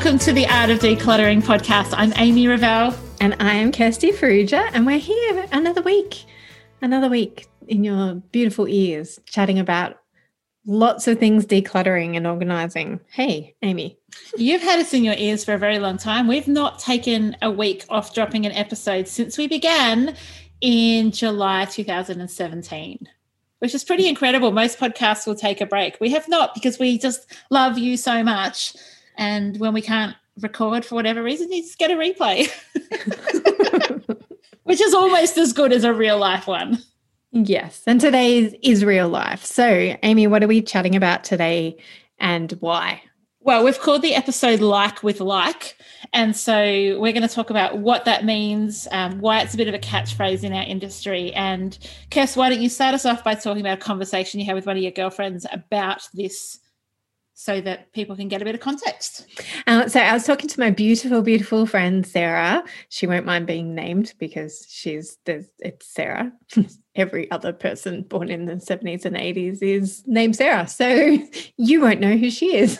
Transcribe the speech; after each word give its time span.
Welcome 0.00 0.18
to 0.20 0.32
the 0.32 0.46
Art 0.46 0.70
of 0.70 0.78
Decluttering 0.78 1.42
podcast. 1.42 1.92
I'm 1.92 2.14
Amy 2.16 2.48
Revell. 2.48 2.98
And 3.20 3.36
I 3.38 3.52
am 3.56 3.70
Kirsty 3.70 4.12
Farrugia, 4.12 4.70
and 4.72 4.86
we're 4.86 4.98
here 4.98 5.46
another 5.52 5.82
week, 5.82 6.24
another 6.80 7.10
week 7.10 7.48
in 7.68 7.84
your 7.84 8.14
beautiful 8.14 8.66
ears, 8.66 9.20
chatting 9.26 9.58
about 9.58 9.98
lots 10.64 11.06
of 11.06 11.18
things 11.18 11.44
decluttering 11.44 12.16
and 12.16 12.26
organizing. 12.26 13.00
Hey, 13.10 13.54
Amy. 13.60 13.98
You've 14.38 14.62
had 14.62 14.80
us 14.80 14.94
in 14.94 15.04
your 15.04 15.16
ears 15.18 15.44
for 15.44 15.52
a 15.52 15.58
very 15.58 15.78
long 15.78 15.98
time. 15.98 16.26
We've 16.26 16.48
not 16.48 16.78
taken 16.78 17.36
a 17.42 17.50
week 17.50 17.84
off 17.90 18.14
dropping 18.14 18.46
an 18.46 18.52
episode 18.52 19.06
since 19.06 19.36
we 19.36 19.48
began 19.48 20.16
in 20.62 21.10
July 21.10 21.66
2017, 21.66 23.06
which 23.58 23.74
is 23.74 23.84
pretty 23.84 24.08
incredible. 24.08 24.50
Most 24.50 24.78
podcasts 24.78 25.26
will 25.26 25.34
take 25.34 25.60
a 25.60 25.66
break. 25.66 25.98
We 26.00 26.08
have 26.12 26.26
not 26.26 26.54
because 26.54 26.78
we 26.78 26.96
just 26.96 27.30
love 27.50 27.76
you 27.76 27.98
so 27.98 28.22
much. 28.24 28.74
And 29.20 29.60
when 29.60 29.74
we 29.74 29.82
can't 29.82 30.16
record 30.40 30.84
for 30.84 30.94
whatever 30.94 31.22
reason, 31.22 31.52
you 31.52 31.62
just 31.62 31.78
get 31.78 31.90
a 31.90 31.94
replay, 31.94 32.50
which 34.64 34.80
is 34.80 34.94
almost 34.94 35.36
as 35.36 35.52
good 35.52 35.72
as 35.72 35.84
a 35.84 35.92
real 35.92 36.18
life 36.18 36.46
one. 36.46 36.78
Yes. 37.30 37.82
And 37.86 38.00
today 38.00 38.38
is, 38.38 38.56
is 38.62 38.84
real 38.84 39.10
life. 39.10 39.44
So, 39.44 39.94
Amy, 40.02 40.26
what 40.26 40.42
are 40.42 40.48
we 40.48 40.62
chatting 40.62 40.96
about 40.96 41.22
today 41.22 41.76
and 42.18 42.50
why? 42.60 43.02
Well, 43.40 43.62
we've 43.62 43.78
called 43.78 44.02
the 44.02 44.14
episode 44.14 44.60
Like 44.60 45.02
with 45.02 45.20
Like. 45.20 45.76
And 46.14 46.34
so 46.34 46.62
we're 46.98 47.12
going 47.12 47.20
to 47.20 47.28
talk 47.28 47.50
about 47.50 47.78
what 47.78 48.06
that 48.06 48.24
means, 48.24 48.88
um, 48.90 49.20
why 49.20 49.42
it's 49.42 49.52
a 49.52 49.58
bit 49.58 49.68
of 49.68 49.74
a 49.74 49.78
catchphrase 49.78 50.44
in 50.44 50.54
our 50.54 50.64
industry. 50.64 51.32
And 51.34 51.78
Kirst, 52.10 52.38
why 52.38 52.48
don't 52.48 52.62
you 52.62 52.70
start 52.70 52.94
us 52.94 53.04
off 53.04 53.22
by 53.22 53.34
talking 53.34 53.60
about 53.60 53.78
a 53.78 53.82
conversation 53.82 54.40
you 54.40 54.46
had 54.46 54.54
with 54.54 54.66
one 54.66 54.78
of 54.78 54.82
your 54.82 54.92
girlfriends 54.92 55.46
about 55.52 56.08
this 56.14 56.58
so 57.40 57.58
that 57.62 57.90
people 57.94 58.14
can 58.14 58.28
get 58.28 58.42
a 58.42 58.44
bit 58.44 58.54
of 58.54 58.60
context. 58.60 59.26
Uh, 59.66 59.88
so 59.88 59.98
I 59.98 60.12
was 60.12 60.26
talking 60.26 60.48
to 60.48 60.60
my 60.60 60.68
beautiful, 60.68 61.22
beautiful 61.22 61.64
friend 61.64 62.06
Sarah. 62.06 62.62
She 62.90 63.06
won't 63.06 63.24
mind 63.24 63.46
being 63.46 63.74
named 63.74 64.12
because 64.18 64.66
she's 64.68 65.16
there's 65.24 65.46
it's 65.58 65.86
Sarah. 65.86 66.32
Every 67.00 67.30
other 67.30 67.52
person 67.52 68.02
born 68.02 68.30
in 68.30 68.44
the 68.44 68.54
70s 68.54 69.04
and 69.04 69.16
80s 69.16 69.62
is 69.62 70.02
named 70.06 70.36
Sarah. 70.36 70.68
So 70.68 71.18
you 71.56 71.80
won't 71.80 72.00
know 72.00 72.16
who 72.16 72.30
she 72.30 72.56
is. 72.56 72.78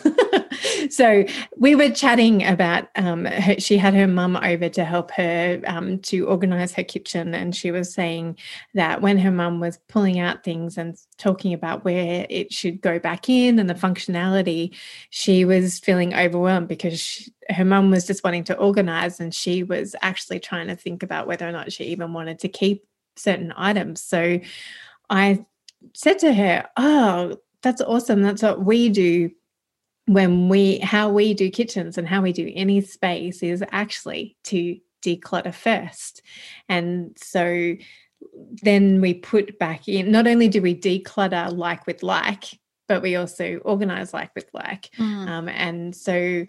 so 0.89 1.25
we 1.57 1.75
were 1.75 1.89
chatting 1.89 2.45
about 2.45 2.87
um, 2.95 3.25
her, 3.25 3.59
she 3.59 3.77
had 3.77 3.93
her 3.93 4.07
mum 4.07 4.37
over 4.37 4.69
to 4.69 4.85
help 4.85 5.11
her 5.11 5.61
um, 5.65 5.99
to 5.99 6.27
organize 6.27 6.73
her 6.73 6.83
kitchen. 6.83 7.33
And 7.33 7.55
she 7.55 7.71
was 7.71 7.93
saying 7.93 8.37
that 8.73 9.01
when 9.01 9.17
her 9.17 9.31
mum 9.31 9.59
was 9.59 9.79
pulling 9.87 10.19
out 10.19 10.43
things 10.43 10.77
and 10.77 10.97
talking 11.17 11.53
about 11.53 11.83
where 11.83 12.25
it 12.29 12.53
should 12.53 12.81
go 12.81 12.99
back 12.99 13.29
in 13.29 13.59
and 13.59 13.69
the 13.69 13.73
functionality, 13.73 14.75
she 15.09 15.45
was 15.45 15.79
feeling 15.79 16.13
overwhelmed 16.13 16.67
because 16.67 16.99
she, 16.99 17.31
her 17.49 17.65
mum 17.65 17.89
was 17.89 18.05
just 18.05 18.23
wanting 18.23 18.43
to 18.45 18.57
organize 18.57 19.19
and 19.19 19.33
she 19.33 19.63
was 19.63 19.95
actually 20.01 20.39
trying 20.39 20.67
to 20.67 20.75
think 20.75 21.03
about 21.03 21.27
whether 21.27 21.47
or 21.47 21.51
not 21.51 21.71
she 21.71 21.85
even 21.85 22.13
wanted 22.13 22.39
to 22.39 22.47
keep 22.47 22.85
certain 23.15 23.53
items. 23.55 24.01
So 24.01 24.39
I 25.09 25.45
said 25.93 26.19
to 26.19 26.33
her, 26.33 26.67
Oh, 26.77 27.37
that's 27.61 27.81
awesome. 27.81 28.21
That's 28.21 28.43
what 28.43 28.63
we 28.63 28.89
do 28.89 29.31
when 30.05 30.49
we 30.49 30.79
how 30.79 31.09
we 31.09 31.33
do 31.33 31.49
kitchens 31.49 31.97
and 31.97 32.07
how 32.07 32.21
we 32.21 32.33
do 32.33 32.51
any 32.55 32.81
space 32.81 33.43
is 33.43 33.63
actually 33.71 34.35
to 34.43 34.77
declutter 35.03 35.53
first 35.53 36.21
and 36.69 37.15
so 37.17 37.75
then 38.61 39.01
we 39.01 39.13
put 39.13 39.57
back 39.57 39.87
in 39.87 40.11
not 40.11 40.27
only 40.27 40.47
do 40.47 40.61
we 40.61 40.75
declutter 40.75 41.55
like 41.55 41.85
with 41.87 42.03
like 42.03 42.59
but 42.87 43.01
we 43.01 43.15
also 43.15 43.57
organize 43.63 44.13
like 44.13 44.33
with 44.35 44.49
like 44.53 44.89
mm. 44.97 45.27
um, 45.27 45.47
and 45.47 45.95
so 45.95 46.45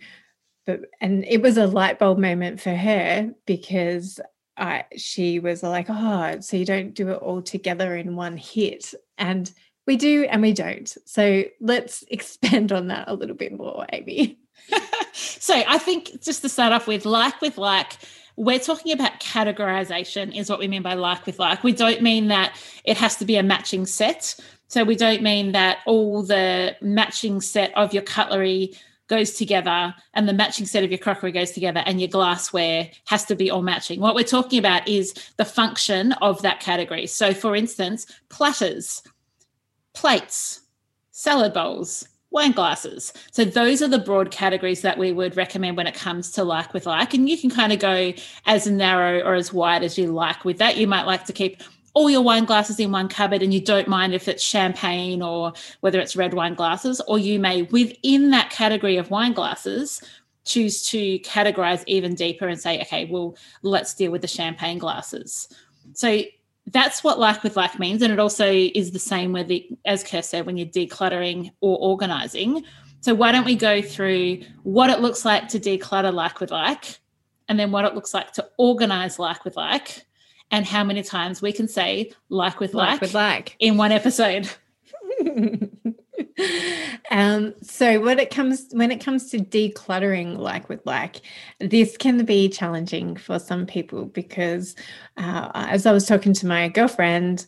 but 0.67 0.81
and 1.01 1.25
it 1.27 1.43
was 1.43 1.57
a 1.57 1.67
light 1.67 1.99
bulb 1.99 2.19
moment 2.19 2.61
for 2.61 2.75
her 2.75 3.31
because 3.47 4.19
I, 4.57 4.85
she 4.97 5.39
was 5.39 5.63
like 5.63 5.87
oh 5.89 6.41
so 6.41 6.57
you 6.57 6.67
don't 6.67 6.95
do 6.95 7.09
it 7.09 7.19
all 7.19 7.41
together 7.43 7.97
in 7.97 8.17
one 8.17 8.37
hit 8.37 8.95
and 9.17 9.51
we 9.87 9.97
do 9.97 10.25
and 10.25 10.43
we 10.43 10.53
don't. 10.53 10.95
So 11.05 11.45
let's 11.61 12.05
expand 12.11 12.73
on 12.73 12.89
that 12.89 13.09
a 13.09 13.15
little 13.15 13.37
bit 13.37 13.57
more, 13.57 13.87
Amy. 13.93 14.39
so 15.13 15.55
I 15.55 15.79
think 15.79 16.23
just 16.23 16.43
to 16.43 16.49
start 16.49 16.73
off 16.73 16.87
with, 16.87 17.05
like 17.05 17.41
with 17.41 17.59
like, 17.59 17.95
we're 18.37 18.59
talking 18.59 18.93
about 18.93 19.21
categorization, 19.21 20.35
is 20.37 20.49
what 20.49 20.59
we 20.59 20.67
mean 20.67 20.83
by 20.83 20.95
like 20.95 21.27
with 21.27 21.39
like. 21.39 21.63
We 21.63 21.73
don't 21.73 22.01
mean 22.01 22.29
that 22.29 22.59
it 22.85 22.97
has 22.97 23.17
to 23.17 23.27
be 23.27 23.37
a 23.37 23.43
matching 23.43 23.85
set. 23.85 24.37
So 24.69 24.85
we 24.85 24.97
don't 24.97 25.23
mean 25.23 25.53
that 25.53 25.81
all 25.85 26.23
the 26.23 26.75
matching 26.81 27.43
set 27.43 27.77
of 27.77 27.93
your 27.93 28.03
cutlery 28.03 28.75
goes 29.13 29.33
together 29.33 29.95
and 30.15 30.27
the 30.27 30.33
matching 30.33 30.65
set 30.65 30.83
of 30.83 30.91
your 30.91 30.99
crockery 30.99 31.33
goes 31.33 31.51
together 31.51 31.83
and 31.85 32.01
your 32.01 32.09
glassware 32.09 32.91
has 33.05 33.27
to 33.27 33.37
be 33.37 33.51
all 33.51 33.61
matching. 33.61 34.01
What 34.01 34.15
we're 34.15 34.25
talking 34.25 34.59
about 34.59 34.89
is 34.89 35.13
the 35.37 35.45
function 35.45 36.13
of 36.23 36.41
that 36.41 36.61
category. 36.61 37.07
So, 37.07 37.35
for 37.35 37.55
instance, 37.55 38.07
platters 38.31 39.03
plates, 39.93 40.63
salad 41.11 41.53
bowls, 41.53 42.09
wine 42.31 42.53
glasses. 42.53 43.13
So 43.31 43.45
those 43.45 43.83
are 43.83 43.89
the 43.89 43.99
broad 43.99 44.31
categories 44.31 44.81
that 44.81 44.97
we 44.97 45.13
would 45.13 45.37
recommend 45.37 45.77
when 45.77 45.87
it 45.87 45.95
comes 45.95 46.33
to 46.33 46.45
like 46.45 46.73
with 46.73 46.87
like. 46.87 47.13
And 47.13 47.29
you 47.29 47.37
can 47.37 47.51
kind 47.51 47.75
of 47.75 47.79
go 47.79 48.15
as 48.47 48.67
narrow 48.67 49.21
or 49.21 49.35
as 49.35 49.53
wide 49.53 49.83
as 49.83 49.99
you 49.99 50.07
like 50.07 50.43
with 50.47 50.57
that. 50.57 50.79
You 50.79 50.87
might 50.87 51.05
like 51.05 51.27
to 51.27 51.35
keep 51.35 51.63
all 51.95 52.09
your 52.09 52.23
wine 52.23 52.45
glasses 52.45 52.81
in 52.81 52.91
one 52.91 53.09
cupboard 53.09 53.43
and 53.43 53.53
you 53.53 53.61
don't 53.61 53.89
mind 53.89 54.15
if 54.15 54.29
it's 54.29 54.43
champagne 54.43 55.23
or 55.23 55.53
whether 55.81 56.01
it's 56.01 56.17
red 56.17 56.35
wine 56.35 56.55
glasses, 56.55 57.01
or 57.07 57.19
you 57.19 57.39
may, 57.39 57.63
within 57.63 58.31
that 58.31 58.51
category 58.51 58.97
of 58.97 59.11
wine 59.11 59.33
glasses, 59.33 60.03
choose 60.45 60.89
to 60.89 61.19
categorize 61.21 61.85
even 61.87 62.15
deeper 62.15 62.49
and 62.49 62.61
say, 62.61 62.81
okay, 62.81 63.05
well, 63.05 63.37
let's 63.63 63.95
deal 63.95 64.11
with 64.11 64.23
the 64.23 64.29
champagne 64.29 64.79
glasses. 64.79 65.49
So 65.93 66.23
that's 66.69 67.05
what 67.05 67.19
like 67.19 67.43
with 67.43 67.57
like 67.57 67.79
means. 67.79 68.03
And 68.03 68.13
it 68.13 68.19
also 68.19 68.51
is 68.51 68.93
the 68.93 68.99
same 68.99 69.33
with 69.33 69.49
the, 69.49 69.69
as 69.85 70.03
Kirst 70.03 70.25
said, 70.25 70.47
when 70.47 70.57
you're 70.57 70.67
decluttering 70.67 71.51
or 71.61 71.79
organizing. 71.79 72.65
So 73.01 73.15
why 73.15 73.33
don't 73.33 73.45
we 73.45 73.57
go 73.57 73.83
through 73.83 74.43
what 74.63 74.89
it 74.89 75.01
looks 75.01 75.25
like 75.25 75.49
to 75.49 75.61
declutter 75.61 76.13
like 76.13 76.41
with 76.41 76.51
like, 76.51 77.01
and 77.49 77.59
then 77.59 77.71
what 77.71 77.85
it 77.85 77.95
looks 77.95 78.15
like 78.15 78.33
to 78.33 78.49
organize 78.57 79.19
like 79.19 79.45
with 79.45 79.57
like, 79.57 80.07
and 80.53 80.65
how 80.67 80.85
many 80.85 81.03
times 81.03 81.43
we 81.43 81.53
can 81.53 81.67
say 81.67 82.13
like 82.29 82.61
with 82.61 82.75
like, 82.75 82.91
like 82.91 83.01
with 83.01 83.15
like 83.15 83.57
in 83.59 83.77
one 83.77 83.91
episode. 83.91 84.49
um, 87.11 87.55
so 87.63 88.01
when 88.01 88.19
it 88.19 88.31
comes 88.31 88.69
when 88.73 88.91
it 88.91 89.03
comes 89.03 89.31
to 89.31 89.39
decluttering 89.39 90.37
like 90.39 90.69
with 90.69 90.85
like 90.85 91.23
this 91.59 91.97
can 91.97 92.25
be 92.25 92.49
challenging 92.49 93.17
for 93.17 93.39
some 93.39 93.67
people 93.67 94.07
because 94.07 94.75
uh, 95.17 95.51
as 95.55 95.87
i 95.87 95.93
was 95.93 96.07
talking 96.07 96.33
to 96.33 96.47
my 96.47 96.69
girlfriend 96.69 97.45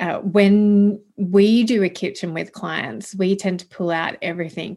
uh, 0.00 0.18
when 0.18 1.00
we 1.16 1.62
do 1.62 1.82
a 1.84 1.88
kitchen 1.88 2.34
with 2.34 2.52
clients 2.52 3.14
we 3.14 3.36
tend 3.36 3.60
to 3.60 3.66
pull 3.68 3.90
out 3.90 4.16
everything 4.22 4.76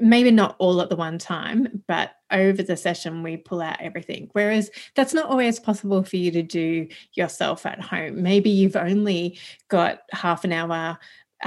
maybe 0.00 0.30
not 0.30 0.56
all 0.58 0.80
at 0.80 0.88
the 0.88 0.96
one 0.96 1.18
time 1.18 1.82
but 1.86 2.12
over 2.30 2.62
the 2.62 2.76
session 2.76 3.22
we 3.22 3.36
pull 3.36 3.60
out 3.60 3.80
everything 3.80 4.28
whereas 4.32 4.70
that's 4.94 5.14
not 5.14 5.26
always 5.26 5.58
possible 5.58 6.02
for 6.02 6.16
you 6.16 6.30
to 6.30 6.42
do 6.42 6.86
yourself 7.14 7.64
at 7.66 7.80
home 7.80 8.22
maybe 8.22 8.50
you've 8.50 8.76
only 8.76 9.38
got 9.68 10.00
half 10.12 10.44
an 10.44 10.52
hour 10.52 10.98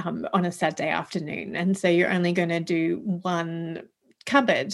um, 0.03 0.27
on 0.33 0.45
a 0.45 0.51
Saturday 0.51 0.89
afternoon. 0.89 1.55
And 1.55 1.77
so 1.77 1.87
you're 1.87 2.11
only 2.11 2.31
going 2.31 2.49
to 2.49 2.59
do 2.59 3.01
one 3.03 3.83
cupboard. 4.25 4.73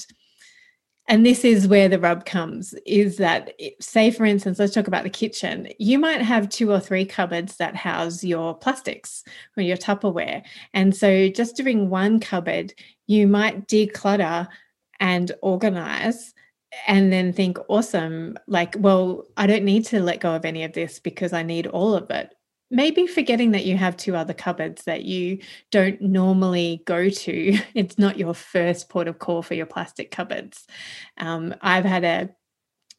And 1.09 1.25
this 1.25 1.45
is 1.45 1.69
where 1.69 1.88
the 1.88 2.00
rub 2.00 2.25
comes 2.25 2.74
is 2.86 3.15
that, 3.18 3.54
say, 3.80 4.12
for 4.12 4.25
instance, 4.25 4.59
let's 4.59 4.74
talk 4.74 4.88
about 4.88 5.04
the 5.04 5.09
kitchen. 5.09 5.69
You 5.80 6.00
might 6.00 6.21
have 6.21 6.50
two 6.50 6.69
or 6.69 6.81
three 6.81 7.06
cupboards 7.06 7.56
that 7.57 7.77
house 7.77 8.25
your 8.25 8.54
plastics 8.54 9.24
or 9.56 9.63
your 9.63 9.77
Tupperware. 9.77 10.44
And 10.74 10.94
so 10.94 11.30
just 11.30 11.56
doing 11.56 11.89
one 11.89 12.19
cupboard, 12.19 12.74
you 13.07 13.25
might 13.25 13.68
declutter 13.68 14.50
and 15.00 15.31
organize 15.42 16.33
and 16.88 17.13
then 17.13 17.31
think, 17.31 17.57
awesome, 17.69 18.38
like, 18.48 18.75
well, 18.77 19.24
I 19.38 19.48
don't 19.48 19.63
need 19.63 19.86
to 19.86 20.01
let 20.01 20.19
go 20.19 20.36
of 20.36 20.44
any 20.44 20.65
of 20.65 20.74
this 20.74 21.00
because 21.00 21.31
I 21.31 21.42
need 21.42 21.68
all 21.68 21.94
of 21.94 22.12
it 22.12 22.33
maybe 22.69 23.07
forgetting 23.07 23.51
that 23.51 23.65
you 23.65 23.77
have 23.77 23.97
two 23.97 24.15
other 24.15 24.33
cupboards 24.33 24.83
that 24.83 25.03
you 25.03 25.39
don't 25.71 26.01
normally 26.01 26.81
go 26.85 27.09
to. 27.09 27.57
It's 27.73 27.97
not 27.99 28.17
your 28.17 28.33
first 28.33 28.89
port 28.89 29.07
of 29.07 29.19
call 29.19 29.41
for 29.41 29.53
your 29.53 29.65
plastic 29.65 30.09
cupboards. 30.11 30.65
Um, 31.17 31.53
I've 31.61 31.85
had 31.85 32.03
a 32.03 32.29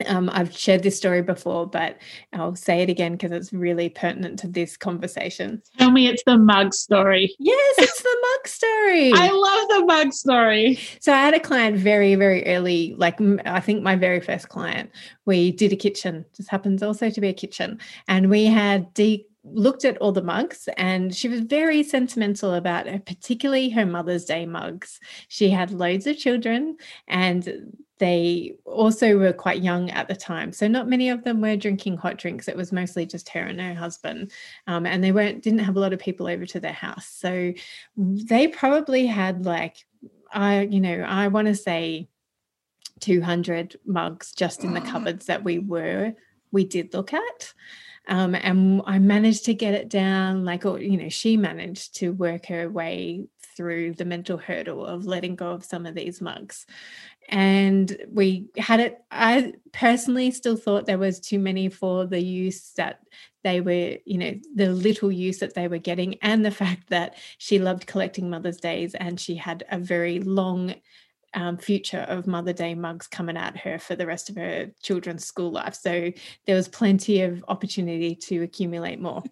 um, 0.06 0.30
I've 0.32 0.56
shared 0.56 0.82
this 0.82 0.96
story 0.96 1.22
before, 1.22 1.66
but 1.66 1.98
I'll 2.32 2.54
say 2.54 2.82
it 2.82 2.88
again 2.88 3.12
because 3.12 3.32
it's 3.32 3.52
really 3.52 3.88
pertinent 3.88 4.38
to 4.40 4.48
this 4.48 4.76
conversation. 4.76 5.60
Tell 5.76 5.90
me 5.90 6.06
it's 6.06 6.22
the 6.24 6.38
mug 6.38 6.72
story. 6.72 7.34
Yes, 7.38 7.74
it's 7.78 8.02
the 8.02 8.16
mug 8.22 8.46
story. 8.46 9.12
I 9.14 9.30
love 9.30 9.68
the 9.68 9.86
mug 9.86 10.12
story. 10.12 10.78
So 11.00 11.12
I 11.12 11.16
had 11.16 11.34
a 11.34 11.40
client 11.40 11.78
very, 11.78 12.14
very 12.14 12.46
early, 12.46 12.94
like 12.96 13.20
I 13.44 13.60
think 13.60 13.82
my 13.82 13.96
very 13.96 14.20
first 14.20 14.48
client. 14.48 14.90
We 15.26 15.50
did 15.50 15.72
a 15.72 15.76
kitchen, 15.76 16.24
just 16.36 16.48
happens 16.48 16.82
also 16.82 17.10
to 17.10 17.20
be 17.20 17.28
a 17.28 17.34
kitchen, 17.34 17.80
and 18.06 18.30
we 18.30 18.44
had 18.44 18.94
de- 18.94 19.26
looked 19.52 19.84
at 19.84 19.98
all 19.98 20.12
the 20.12 20.22
mugs 20.22 20.68
and 20.76 21.14
she 21.14 21.28
was 21.28 21.40
very 21.40 21.82
sentimental 21.82 22.54
about 22.54 22.86
it, 22.86 23.06
particularly 23.06 23.68
her 23.70 23.86
Mother's 23.86 24.24
Day 24.24 24.46
mugs. 24.46 25.00
She 25.28 25.50
had 25.50 25.70
loads 25.70 26.06
of 26.06 26.16
children 26.16 26.76
and 27.06 27.74
they 27.98 28.54
also 28.64 29.18
were 29.18 29.32
quite 29.32 29.62
young 29.62 29.90
at 29.90 30.06
the 30.06 30.14
time. 30.14 30.52
So 30.52 30.68
not 30.68 30.88
many 30.88 31.08
of 31.08 31.24
them 31.24 31.40
were 31.40 31.56
drinking 31.56 31.96
hot 31.96 32.16
drinks. 32.16 32.46
It 32.46 32.56
was 32.56 32.72
mostly 32.72 33.06
just 33.06 33.28
her 33.30 33.40
and 33.40 33.60
her 33.60 33.74
husband 33.74 34.30
um, 34.66 34.86
and 34.86 35.02
they 35.02 35.12
weren't 35.12 35.42
didn't 35.42 35.60
have 35.60 35.76
a 35.76 35.80
lot 35.80 35.92
of 35.92 35.98
people 35.98 36.28
over 36.28 36.46
to 36.46 36.60
their 36.60 36.72
house. 36.72 37.06
So 37.06 37.52
they 37.96 38.48
probably 38.48 39.06
had 39.06 39.44
like 39.44 39.84
i 40.32 40.60
you 40.60 40.80
know 40.80 41.00
i 41.08 41.28
want 41.28 41.48
to 41.48 41.54
say 41.54 42.06
200 43.00 43.76
mugs 43.86 44.32
just 44.32 44.64
in 44.64 44.74
the 44.74 44.80
cupboards 44.80 45.26
that 45.26 45.44
we 45.44 45.58
were 45.58 46.12
we 46.50 46.64
did 46.64 46.92
look 46.94 47.12
at 47.12 47.54
um, 48.08 48.34
and 48.34 48.82
I 48.86 48.98
managed 48.98 49.44
to 49.46 49.54
get 49.54 49.74
it 49.74 49.88
down, 49.88 50.44
like, 50.44 50.64
or, 50.64 50.80
you 50.80 50.96
know, 50.96 51.08
she 51.08 51.36
managed 51.36 51.96
to 51.96 52.12
work 52.12 52.46
her 52.46 52.68
way 52.68 53.26
through 53.56 53.92
the 53.94 54.04
mental 54.04 54.38
hurdle 54.38 54.86
of 54.86 55.04
letting 55.04 55.36
go 55.36 55.50
of 55.50 55.64
some 55.64 55.84
of 55.84 55.94
these 55.94 56.20
mugs. 56.20 56.64
And 57.28 57.94
we 58.10 58.48
had 58.56 58.80
it 58.80 58.98
i 59.10 59.52
personally 59.72 60.30
still 60.30 60.56
thought 60.56 60.86
there 60.86 60.96
was 60.96 61.20
too 61.20 61.38
many 61.38 61.68
for 61.68 62.06
the 62.06 62.20
use 62.20 62.72
that 62.78 63.00
they 63.44 63.60
were 63.60 63.96
you 64.06 64.16
know 64.16 64.34
the 64.54 64.70
little 64.70 65.12
use 65.12 65.38
that 65.38 65.54
they 65.54 65.68
were 65.68 65.78
getting 65.78 66.14
and 66.22 66.42
the 66.42 66.50
fact 66.62 66.88
that 66.88 67.16
she 67.36 67.58
loved 67.58 67.86
collecting 67.86 68.30
mother's 68.30 68.56
days 68.56 68.94
and 68.94 69.20
she 69.20 69.34
had 69.34 69.62
a 69.70 69.78
very 69.78 70.20
long 70.20 70.74
um, 71.34 71.56
future 71.56 72.04
of 72.08 72.26
mother 72.26 72.52
day 72.52 72.74
mugs 72.74 73.06
coming 73.06 73.36
at 73.36 73.56
her 73.58 73.78
for 73.78 73.96
the 73.96 74.06
rest 74.06 74.30
of 74.30 74.36
her 74.36 74.70
children's 74.82 75.24
school 75.24 75.50
life. 75.50 75.74
So 75.74 76.12
there 76.46 76.56
was 76.56 76.68
plenty 76.68 77.22
of 77.22 77.44
opportunity 77.48 78.14
to 78.14 78.42
accumulate 78.42 79.00
more. 79.00 79.22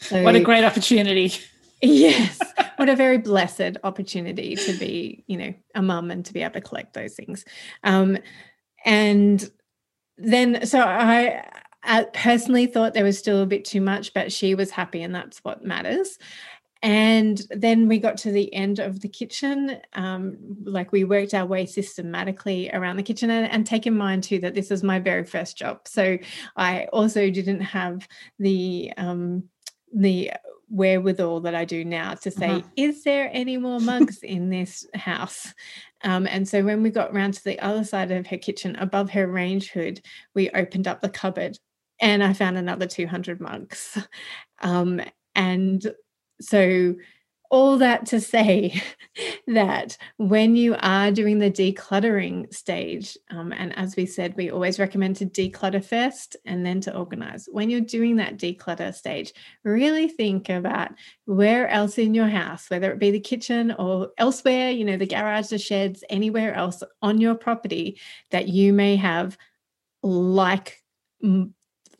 So, 0.00 0.22
what 0.24 0.36
a 0.36 0.40
great 0.40 0.64
opportunity. 0.64 1.32
Yes 1.80 2.40
what 2.78 2.88
a 2.88 2.96
very 2.96 3.18
blessed 3.18 3.76
opportunity 3.82 4.54
to 4.54 4.72
be 4.74 5.24
you 5.26 5.36
know 5.36 5.52
a 5.74 5.82
mum 5.82 6.10
and 6.10 6.24
to 6.24 6.32
be 6.32 6.42
able 6.42 6.54
to 6.54 6.60
collect 6.60 6.94
those 6.94 7.14
things. 7.14 7.44
Um 7.82 8.18
and 8.84 9.50
then 10.16 10.64
so 10.64 10.80
i 10.80 11.44
I 11.84 12.04
personally 12.12 12.66
thought 12.66 12.92
there 12.92 13.04
was 13.04 13.18
still 13.18 13.40
a 13.40 13.46
bit 13.46 13.64
too 13.64 13.80
much, 13.80 14.12
but 14.12 14.32
she 14.32 14.56
was 14.56 14.70
happy, 14.70 15.02
and 15.02 15.14
that's 15.14 15.38
what 15.38 15.64
matters. 15.64 16.18
And 16.82 17.42
then 17.50 17.88
we 17.88 17.98
got 17.98 18.16
to 18.18 18.30
the 18.30 18.52
end 18.54 18.78
of 18.78 19.00
the 19.00 19.08
kitchen. 19.08 19.78
Um, 19.94 20.36
like 20.64 20.92
we 20.92 21.04
worked 21.04 21.34
our 21.34 21.46
way 21.46 21.66
systematically 21.66 22.70
around 22.72 22.96
the 22.96 23.02
kitchen, 23.02 23.30
and, 23.30 23.50
and 23.50 23.66
take 23.66 23.86
in 23.86 23.96
mind 23.96 24.24
too 24.24 24.38
that 24.40 24.54
this 24.54 24.70
is 24.70 24.82
my 24.82 24.98
very 24.98 25.24
first 25.24 25.58
job. 25.58 25.80
So 25.86 26.18
I 26.56 26.84
also 26.92 27.30
didn't 27.30 27.62
have 27.62 28.06
the 28.38 28.92
um, 28.96 29.44
the 29.92 30.32
wherewithal 30.70 31.40
that 31.40 31.54
I 31.54 31.64
do 31.64 31.84
now 31.84 32.14
to 32.14 32.30
say, 32.30 32.50
uh-huh. 32.50 32.68
is 32.76 33.02
there 33.02 33.30
any 33.32 33.56
more 33.56 33.80
mugs 33.80 34.18
in 34.22 34.50
this 34.50 34.86
house? 34.94 35.54
Um, 36.04 36.26
and 36.26 36.48
so 36.48 36.62
when 36.62 36.82
we 36.82 36.90
got 36.90 37.14
round 37.14 37.34
to 37.34 37.44
the 37.44 37.58
other 37.60 37.84
side 37.84 38.10
of 38.10 38.26
her 38.26 38.38
kitchen, 38.38 38.76
above 38.76 39.10
her 39.10 39.26
range 39.26 39.70
hood, 39.70 40.00
we 40.34 40.50
opened 40.50 40.86
up 40.86 41.00
the 41.00 41.08
cupboard 41.08 41.58
and 42.00 42.22
I 42.22 42.32
found 42.32 42.56
another 42.56 42.86
200 42.86 43.40
mugs. 43.40 43.98
Um, 44.60 45.00
and 45.36 45.86
so 46.40 46.94
all 47.50 47.78
that 47.78 48.04
to 48.06 48.20
say 48.20 48.82
that 49.46 49.96
when 50.18 50.54
you 50.54 50.76
are 50.80 51.10
doing 51.10 51.38
the 51.38 51.50
decluttering 51.50 52.52
stage, 52.52 53.16
um, 53.30 53.52
and 53.52 53.76
as 53.78 53.96
we 53.96 54.04
said, 54.04 54.36
we 54.36 54.50
always 54.50 54.78
recommend 54.78 55.16
to 55.16 55.26
declutter 55.26 55.82
first 55.82 56.36
and 56.44 56.64
then 56.64 56.80
to 56.82 56.94
organize. 56.94 57.48
When 57.50 57.70
you're 57.70 57.80
doing 57.80 58.16
that 58.16 58.36
declutter 58.36 58.94
stage, 58.94 59.32
really 59.64 60.08
think 60.08 60.48
about 60.48 60.90
where 61.24 61.68
else 61.68 61.98
in 61.98 62.14
your 62.14 62.28
house, 62.28 62.68
whether 62.68 62.92
it 62.92 62.98
be 62.98 63.10
the 63.10 63.20
kitchen 63.20 63.72
or 63.78 64.10
elsewhere, 64.18 64.70
you 64.70 64.84
know, 64.84 64.96
the 64.96 65.06
garage, 65.06 65.48
the 65.48 65.58
sheds, 65.58 66.04
anywhere 66.10 66.54
else 66.54 66.82
on 67.02 67.20
your 67.20 67.34
property 67.34 67.98
that 68.30 68.48
you 68.48 68.72
may 68.72 68.96
have 68.96 69.38
like 70.02 70.82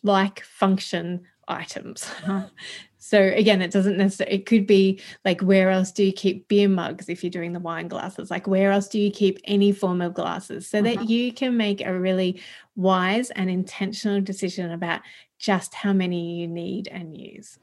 like 0.03 0.41
function 0.43 1.27
items. 1.49 2.09
So 3.09 3.23
again, 3.23 3.63
it 3.63 3.71
doesn't 3.71 3.97
necessarily, 3.97 4.37
it 4.37 4.45
could 4.45 4.67
be 4.67 5.01
like, 5.25 5.41
where 5.41 5.71
else 5.71 5.93
do 5.93 6.05
you 6.05 6.13
keep 6.13 6.47
beer 6.47 6.69
mugs 6.69 7.09
if 7.09 7.25
you're 7.25 7.31
doing 7.31 7.55
the 7.55 7.59
wine 7.59 7.89
glasses? 7.89 8.31
Like, 8.31 8.47
where 8.47 8.71
else 8.71 8.87
do 8.87 9.01
you 9.01 9.11
keep 9.11 9.39
any 9.45 9.73
form 9.73 10.03
of 10.03 10.13
glasses 10.13 10.69
so 10.69 10.83
that 10.83 10.97
uh-huh. 10.97 11.07
you 11.07 11.33
can 11.33 11.57
make 11.57 11.81
a 11.81 11.99
really 11.99 12.43
wise 12.77 13.31
and 13.31 13.49
intentional 13.49 14.21
decision 14.21 14.73
about 14.73 15.01
just 15.39 15.73
how 15.73 15.95
many 15.95 16.39
you 16.39 16.47
need 16.47 16.87
and 16.89 17.17
use? 17.17 17.59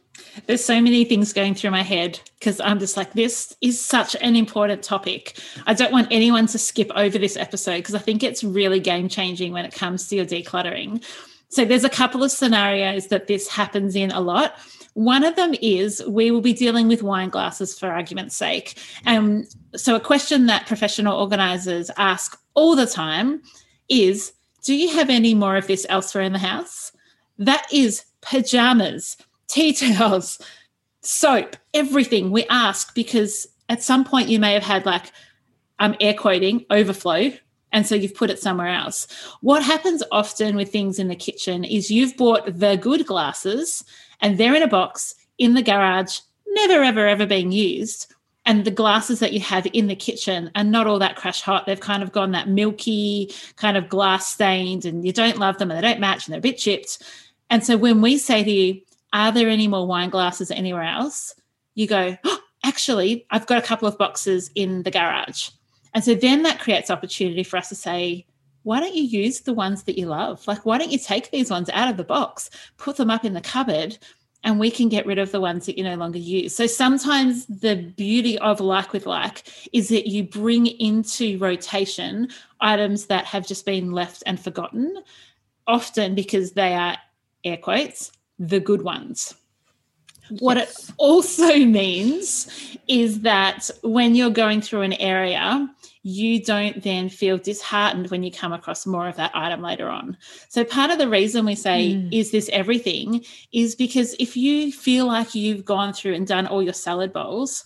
There's 0.48 0.66
so 0.66 0.82
many 0.82 1.06
things 1.06 1.32
going 1.32 1.54
through 1.54 1.70
my 1.70 1.84
head 1.84 2.20
because 2.40 2.60
I'm 2.60 2.80
just 2.80 2.98
like, 2.98 3.14
this 3.14 3.56
is 3.62 3.80
such 3.80 4.16
an 4.22 4.36
important 4.36 4.82
topic. 4.82 5.38
I 5.68 5.76
don't 5.76 5.92
want 5.92 6.08
anyone 6.10 6.48
to 6.48 6.58
skip 6.58 6.92
over 6.96 7.20
this 7.20 7.38
episode 7.38 7.78
because 7.78 7.94
I 7.94 8.00
think 8.00 8.24
it's 8.24 8.44
really 8.44 8.80
game 8.80 9.10
changing 9.10 9.54
when 9.54 9.66
it 9.66 9.76
comes 9.76 10.08
to 10.08 10.16
your 10.16 10.26
decluttering. 10.26 11.04
So 11.50 11.66
there's 11.66 11.84
a 11.84 11.90
couple 11.90 12.24
of 12.24 12.32
scenarios 12.32 13.10
that 13.10 13.28
this 13.28 13.48
happens 13.48 13.96
in 13.96 14.10
a 14.10 14.20
lot. 14.20 14.56
One 14.96 15.26
of 15.26 15.36
them 15.36 15.54
is 15.62 16.02
we 16.08 16.32
will 16.32 16.42
be 16.42 16.54
dealing 16.54 16.88
with 16.88 17.04
wine 17.04 17.28
glasses 17.28 17.78
for 17.78 17.88
argument's 17.88 18.36
sake. 18.36 18.80
Um, 19.06 19.46
so, 19.76 19.96
a 19.96 20.00
question 20.00 20.46
that 20.46 20.68
professional 20.68 21.20
organisers 21.20 21.92
ask 21.98 22.40
all 22.54 22.78
the 22.78 22.86
time 22.86 23.42
is 23.90 24.32
Do 24.64 24.74
you 24.74 24.96
have 24.96 25.10
any 25.10 25.34
more 25.34 25.58
of 25.58 25.68
this 25.68 25.86
elsewhere 25.90 26.24
in 26.24 26.32
the 26.32 26.40
house? 26.40 26.94
That 27.38 27.68
is 27.74 28.06
pajamas, 28.22 29.18
tea 29.48 29.74
towels, 29.74 30.40
soap, 31.02 31.58
everything 31.74 32.32
we 32.32 32.46
ask 32.48 32.96
because 32.96 33.48
at 33.68 33.84
some 33.84 34.06
point 34.06 34.30
you 34.30 34.40
may 34.40 34.54
have 34.54 34.64
had 34.64 34.86
like, 34.86 35.12
I'm 35.78 35.96
air 36.00 36.14
quoting, 36.14 36.66
overflow 36.70 37.34
and 37.76 37.86
so 37.86 37.94
you've 37.94 38.16
put 38.16 38.30
it 38.30 38.40
somewhere 38.40 38.70
else. 38.70 39.06
What 39.42 39.62
happens 39.62 40.02
often 40.10 40.56
with 40.56 40.72
things 40.72 40.98
in 40.98 41.10
the 41.10 41.16
kitchen 41.16 41.66
is 41.66 41.92
you've 41.92 42.16
bought 42.16 42.58
the 42.58 42.78
good 42.78 43.06
glasses 43.06 43.84
and 44.22 44.38
they're 44.38 44.56
in 44.56 44.64
a 44.64 44.68
box 44.68 45.16
in 45.38 45.54
the 45.54 45.62
garage, 45.62 46.20
never, 46.48 46.84
ever, 46.84 47.08
ever 47.08 47.26
being 47.26 47.52
used. 47.52 48.14
And 48.46 48.64
the 48.64 48.72
glasses 48.72 49.20
that 49.20 49.34
you 49.34 49.40
have 49.40 49.68
in 49.74 49.88
the 49.88 49.96
kitchen 49.96 50.52
are 50.56 50.64
not 50.64 50.86
all 50.86 51.00
that 51.00 51.16
crash 51.16 51.42
hot. 51.42 51.66
They've 51.66 51.80
kind 51.80 52.04
of 52.04 52.12
gone 52.12 52.32
that 52.32 52.48
milky, 52.48 53.34
kind 53.56 53.76
of 53.76 53.90
glass 53.90 54.32
stained, 54.32 54.86
and 54.86 55.04
you 55.04 55.12
don't 55.12 55.40
love 55.40 55.58
them 55.58 55.72
and 55.72 55.78
they 55.78 55.88
don't 55.88 56.00
match 56.00 56.28
and 56.28 56.34
they're 56.34 56.40
a 56.40 56.42
bit 56.42 56.60
chipped. 56.60 57.02
And 57.50 57.66
so 57.66 57.76
when 57.76 58.02
we 58.02 58.18
say 58.18 58.44
to 58.44 58.52
you, 58.52 58.82
Are 59.14 59.32
there 59.32 59.50
any 59.50 59.68
more 59.68 59.88
wine 59.88 60.10
glasses 60.12 60.52
anywhere 60.52 60.84
else? 60.84 61.34
You 61.74 61.88
go, 61.88 62.18
oh, 62.24 62.40
Actually, 62.64 63.26
I've 63.32 63.48
got 63.48 63.58
a 63.58 63.66
couple 63.66 63.88
of 63.88 63.98
boxes 63.98 64.52
in 64.56 64.84
the 64.84 64.92
garage. 64.92 65.50
And 65.94 66.04
so 66.04 66.14
then 66.14 66.44
that 66.44 66.60
creates 66.60 66.92
opportunity 66.92 67.44
for 67.44 67.58
us 67.58 67.70
to 67.70 67.76
say, 67.76 68.26
why 68.66 68.80
don't 68.80 68.96
you 68.96 69.04
use 69.04 69.42
the 69.42 69.54
ones 69.54 69.84
that 69.84 69.96
you 69.96 70.08
love? 70.08 70.46
Like, 70.48 70.66
why 70.66 70.80
don't 70.80 70.92
you 70.92 70.98
take 70.98 71.30
these 71.30 71.52
ones 71.52 71.70
out 71.70 71.88
of 71.88 71.98
the 71.98 72.04
box, 72.04 72.50
put 72.78 72.98
them 72.98 73.12
up 73.12 73.24
in 73.24 73.34
the 73.34 73.42
cupboard, 73.42 73.96
and 74.44 74.60
we 74.60 74.72
can 74.72 74.90
get 74.90 75.06
rid 75.06 75.20
of 75.20 75.32
the 75.32 75.40
ones 75.40 75.68
that 75.68 75.78
you 75.78 75.84
no 75.84 75.94
longer 75.94 76.18
use. 76.18 76.56
So 76.56 76.66
sometimes 76.66 77.46
the 77.46 77.76
beauty 77.76 78.40
of 78.40 78.60
like 78.60 78.92
with 78.92 79.06
like 79.06 79.44
is 79.72 79.90
that 79.90 80.08
you 80.08 80.24
bring 80.24 80.66
into 80.66 81.38
rotation 81.38 82.30
items 82.60 83.06
that 83.06 83.26
have 83.26 83.46
just 83.46 83.68
been 83.68 83.92
left 83.92 84.24
and 84.26 84.40
forgotten, 84.40 84.98
often 85.68 86.16
because 86.16 86.54
they 86.54 86.74
are 86.74 86.98
air 87.44 87.58
quotes, 87.58 88.12
the 88.40 88.60
good 88.60 88.82
ones. 88.82 89.36
Yes. 90.30 90.42
What 90.42 90.58
it 90.58 90.74
also 90.98 91.58
means 91.58 92.78
is 92.88 93.22
that 93.22 93.70
when 93.84 94.16
you're 94.16 94.30
going 94.30 94.62
through 94.62 94.82
an 94.82 94.94
area, 94.94 95.70
you 96.08 96.40
don't 96.40 96.84
then 96.84 97.10
feel 97.10 97.40
disheartened 97.40 98.12
when 98.12 98.22
you 98.22 98.32
come 98.32 98.54
across 98.54 98.86
more 98.86 99.08
of 99.08 99.16
that 99.16 99.32
item 99.34 99.64
later 99.64 99.90
on. 99.90 100.16
So, 100.50 100.64
part 100.64 100.92
of 100.92 101.00
the 101.00 101.10
reason 101.10 101.46
we 101.46 101.56
say, 101.56 101.96
mm. 101.96 102.14
is 102.14 102.30
this 102.30 102.48
everything, 102.54 103.26
is 103.52 103.76
because 103.76 104.16
if 104.20 104.38
you 104.38 104.72
feel 104.72 105.08
like 105.08 105.34
you've 105.34 105.66
gone 105.66 105.94
through 105.94 106.14
and 106.14 106.28
done 106.28 106.46
all 106.46 106.62
your 106.62 106.74
salad 106.74 107.12
bowls 107.12 107.66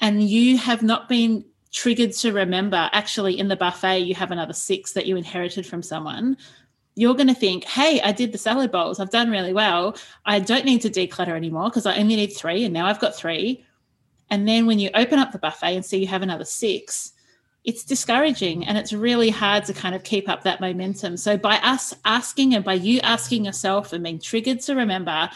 and 0.00 0.24
you 0.24 0.58
have 0.58 0.82
not 0.82 1.08
been 1.08 1.44
triggered 1.70 2.12
to 2.14 2.32
remember, 2.32 2.90
actually, 2.92 3.38
in 3.38 3.46
the 3.46 3.54
buffet, 3.54 4.00
you 4.00 4.14
have 4.16 4.32
another 4.32 4.52
six 4.54 4.92
that 4.94 5.06
you 5.06 5.16
inherited 5.16 5.64
from 5.64 5.82
someone, 5.82 6.36
you're 6.98 7.14
going 7.14 7.28
to 7.28 7.34
think, 7.34 7.62
hey, 7.62 8.00
I 8.00 8.10
did 8.10 8.32
the 8.32 8.38
salad 8.38 8.72
bowls. 8.72 8.98
I've 8.98 9.10
done 9.10 9.30
really 9.30 9.52
well. 9.52 9.96
I 10.26 10.40
don't 10.40 10.64
need 10.64 10.82
to 10.82 10.90
declutter 10.90 11.36
anymore 11.36 11.70
because 11.70 11.86
I 11.86 11.96
only 11.96 12.16
need 12.16 12.32
three 12.32 12.64
and 12.64 12.74
now 12.74 12.86
I've 12.86 12.98
got 12.98 13.14
three. 13.14 13.64
And 14.30 14.48
then 14.48 14.66
when 14.66 14.80
you 14.80 14.90
open 14.94 15.20
up 15.20 15.30
the 15.30 15.38
buffet 15.38 15.76
and 15.76 15.84
see 15.84 15.98
you 15.98 16.08
have 16.08 16.22
another 16.22 16.44
six, 16.44 17.12
it's 17.62 17.84
discouraging 17.84 18.66
and 18.66 18.76
it's 18.76 18.92
really 18.92 19.30
hard 19.30 19.64
to 19.66 19.72
kind 19.72 19.94
of 19.94 20.02
keep 20.02 20.28
up 20.28 20.42
that 20.42 20.60
momentum. 20.60 21.16
So, 21.16 21.36
by 21.36 21.58
us 21.58 21.94
asking 22.04 22.56
and 22.56 22.64
by 22.64 22.74
you 22.74 22.98
asking 23.00 23.44
yourself 23.44 23.92
and 23.92 24.02
being 24.02 24.18
triggered 24.18 24.60
to 24.62 24.74
remember, 24.74 25.30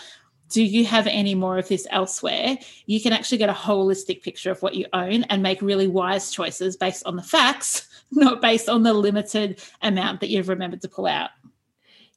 do 0.49 0.65
you 0.65 0.85
have 0.85 1.07
any 1.07 1.37
more 1.37 1.59
of 1.59 1.69
this 1.69 1.87
elsewhere? 1.91 2.59
You 2.87 3.01
can 3.01 3.13
actually 3.13 3.39
get 3.39 3.51
a 3.51 3.55
holistic 3.55 4.23
picture 4.23 4.51
of 4.51 4.61
what 4.63 4.75
you 4.75 4.87
own 4.93 5.23
and 5.25 5.43
make 5.43 5.63
really 5.63 5.87
wise 5.87 6.33
choices 6.33 6.77
based 6.77 7.07
on 7.07 7.15
the 7.15 7.23
facts, 7.23 7.87
not 8.11 8.43
based 8.43 8.69
on 8.69 8.83
the 8.83 8.93
limited 8.93 9.63
amount 9.81 10.21
that 10.21 10.29
you've 10.29 10.49
remembered 10.49 10.83
to 10.83 10.89
pull 10.89 11.07
out. 11.07 11.31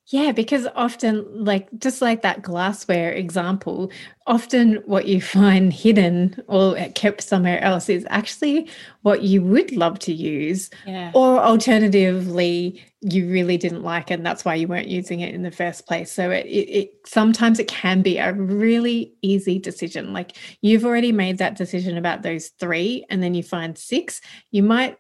Yeah, 0.08 0.34
because 0.34 0.68
often, 0.76 1.26
like 1.44 1.68
just 1.80 2.00
like 2.00 2.22
that 2.22 2.44
glassware 2.44 3.12
example, 3.12 3.92
often 4.28 4.76
what 4.86 5.08
you 5.08 5.20
find 5.40 5.74
hidden 5.74 6.42
or 6.48 6.76
kept 6.94 7.24
somewhere 7.24 7.60
else 7.64 7.90
is 7.90 8.06
actually 8.10 8.70
what 9.02 9.24
you 9.24 9.42
would 9.42 9.72
love 9.72 9.98
to 10.00 10.14
use. 10.14 10.70
Yeah. 10.86 11.12
Or 11.16 11.40
alternatively, 11.40 12.84
you 13.02 13.32
really 13.32 13.58
didn't 13.58 13.84
like 13.84 14.10
it 14.10 14.16
and 14.16 14.26
that's 14.26 14.46
why 14.46 14.56
you 14.56 14.68
weren't 14.68 14.88
using 14.88 15.20
it 15.20 15.34
in 15.34 15.44
the 15.44 15.52
first 15.52 15.88
place. 15.88 16.12
So 16.12 16.32
it, 16.32 16.46
it, 16.46 16.70
it 16.70 16.92
sometimes 17.06 17.60
it 17.60 17.68
can 17.68 18.02
be 18.02 18.18
a 18.18 18.34
really 18.34 19.14
easy 19.22 19.58
decision. 19.58 20.14
Like 20.14 20.38
you've 20.62 20.86
already 20.86 21.12
made 21.12 21.40
that 21.40 21.56
decision 21.56 21.98
about 21.98 22.22
those 22.22 22.50
three, 22.60 23.06
and 23.10 23.24
then 23.24 23.34
you 23.34 23.44
find 23.44 23.78
six, 23.78 24.22
you 24.52 24.62
might 24.62 24.98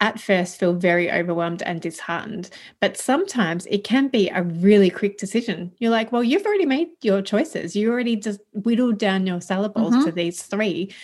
at 0.00 0.20
first 0.20 0.58
feel 0.58 0.74
very 0.74 1.10
overwhelmed 1.10 1.62
and 1.62 1.80
disheartened. 1.80 2.50
But 2.80 2.96
sometimes 2.96 3.66
it 3.66 3.84
can 3.84 4.08
be 4.08 4.28
a 4.28 4.42
really 4.42 4.90
quick 4.90 5.18
decision. 5.18 5.72
You're 5.78 5.90
like, 5.90 6.12
well, 6.12 6.22
you've 6.22 6.46
already 6.46 6.66
made 6.66 6.88
your 7.02 7.20
choices. 7.20 7.74
You 7.74 7.90
already 7.90 8.16
just 8.16 8.40
whittled 8.52 8.98
down 8.98 9.26
your 9.26 9.40
syllables 9.40 9.94
mm-hmm. 9.94 10.04
to 10.04 10.12
these 10.12 10.42
three, 10.42 10.94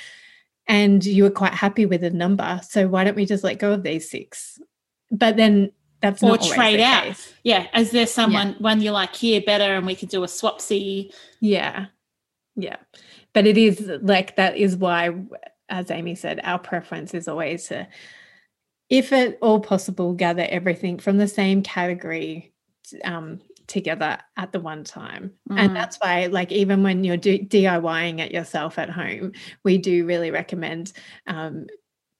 and 0.66 1.04
you 1.04 1.24
were 1.24 1.30
quite 1.30 1.54
happy 1.54 1.86
with 1.86 2.02
the 2.02 2.10
number. 2.10 2.60
So 2.68 2.86
why 2.86 3.04
don't 3.04 3.16
we 3.16 3.26
just 3.26 3.44
let 3.44 3.58
go 3.58 3.72
of 3.72 3.82
these 3.82 4.08
six? 4.08 4.60
But 5.10 5.36
then 5.36 5.72
that's 6.00 6.22
or 6.22 6.30
not 6.30 6.42
trade 6.42 6.80
out. 6.80 7.04
Case. 7.04 7.34
Yeah. 7.42 7.66
Is 7.78 7.90
there 7.90 8.06
someone 8.06 8.48
yeah. 8.48 8.58
one 8.58 8.80
you 8.80 8.90
like 8.90 9.14
here 9.14 9.40
better 9.40 9.74
and 9.74 9.86
we 9.86 9.94
could 9.94 10.10
do 10.10 10.22
a 10.22 10.26
swapsy? 10.26 11.12
Yeah. 11.40 11.86
Yeah. 12.56 12.76
But 13.32 13.46
it 13.46 13.58
is 13.58 13.90
like 14.02 14.36
that 14.36 14.56
is 14.56 14.76
why, 14.76 15.14
as 15.68 15.90
Amy 15.90 16.14
said, 16.14 16.40
our 16.44 16.58
preference 16.58 17.14
is 17.14 17.26
always 17.26 17.68
to 17.68 17.88
if 18.94 19.12
at 19.12 19.38
all 19.42 19.58
possible, 19.58 20.12
gather 20.12 20.46
everything 20.48 21.00
from 21.00 21.18
the 21.18 21.26
same 21.26 21.64
category 21.64 22.52
um, 23.02 23.40
together 23.66 24.18
at 24.36 24.52
the 24.52 24.60
one 24.60 24.84
time. 24.84 25.32
Mm. 25.50 25.58
And 25.58 25.76
that's 25.76 25.96
why, 25.96 26.26
like, 26.26 26.52
even 26.52 26.84
when 26.84 27.02
you're 27.02 27.16
do- 27.16 27.40
DIYing 27.40 28.20
it 28.20 28.30
yourself 28.30 28.78
at 28.78 28.90
home, 28.90 29.32
we 29.64 29.78
do 29.78 30.06
really 30.06 30.30
recommend 30.30 30.92
um, 31.26 31.66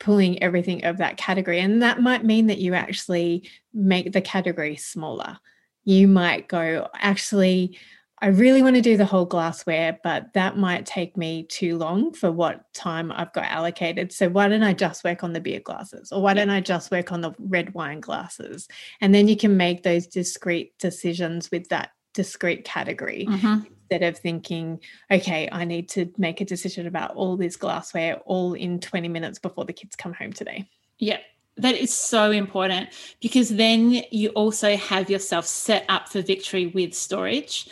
pulling 0.00 0.42
everything 0.42 0.84
of 0.84 0.96
that 0.96 1.16
category. 1.16 1.60
And 1.60 1.80
that 1.82 2.00
might 2.00 2.24
mean 2.24 2.48
that 2.48 2.58
you 2.58 2.74
actually 2.74 3.48
make 3.72 4.10
the 4.10 4.20
category 4.20 4.74
smaller. 4.74 5.38
You 5.84 6.08
might 6.08 6.48
go, 6.48 6.88
actually, 6.96 7.78
I 8.24 8.28
really 8.28 8.62
want 8.62 8.74
to 8.76 8.80
do 8.80 8.96
the 8.96 9.04
whole 9.04 9.26
glassware, 9.26 9.98
but 10.02 10.32
that 10.32 10.56
might 10.56 10.86
take 10.86 11.14
me 11.14 11.42
too 11.42 11.76
long 11.76 12.14
for 12.14 12.32
what 12.32 12.72
time 12.72 13.12
I've 13.12 13.34
got 13.34 13.44
allocated. 13.44 14.12
So 14.12 14.30
why 14.30 14.48
don't 14.48 14.62
I 14.62 14.72
just 14.72 15.04
work 15.04 15.22
on 15.22 15.34
the 15.34 15.42
beer 15.42 15.60
glasses 15.60 16.10
or 16.10 16.22
why 16.22 16.32
don't 16.32 16.48
I 16.48 16.62
just 16.62 16.90
work 16.90 17.12
on 17.12 17.20
the 17.20 17.34
red 17.38 17.74
wine 17.74 18.00
glasses? 18.00 18.66
And 19.02 19.14
then 19.14 19.28
you 19.28 19.36
can 19.36 19.58
make 19.58 19.82
those 19.82 20.06
discrete 20.06 20.72
decisions 20.78 21.50
with 21.50 21.68
that 21.68 21.90
discrete 22.14 22.64
category 22.64 23.26
mm-hmm. 23.28 23.66
instead 23.68 24.08
of 24.08 24.16
thinking, 24.16 24.80
okay, 25.10 25.46
I 25.52 25.66
need 25.66 25.90
to 25.90 26.10
make 26.16 26.40
a 26.40 26.46
decision 26.46 26.86
about 26.86 27.14
all 27.16 27.36
this 27.36 27.56
glassware 27.56 28.20
all 28.24 28.54
in 28.54 28.80
20 28.80 29.06
minutes 29.06 29.38
before 29.38 29.66
the 29.66 29.74
kids 29.74 29.96
come 29.96 30.14
home 30.14 30.32
today. 30.32 30.66
Yeah, 30.98 31.18
that 31.58 31.74
is 31.74 31.92
so 31.92 32.30
important 32.30 32.88
because 33.20 33.50
then 33.50 34.02
you 34.10 34.30
also 34.30 34.78
have 34.78 35.10
yourself 35.10 35.44
set 35.44 35.84
up 35.90 36.08
for 36.08 36.22
victory 36.22 36.68
with 36.68 36.94
storage 36.94 37.68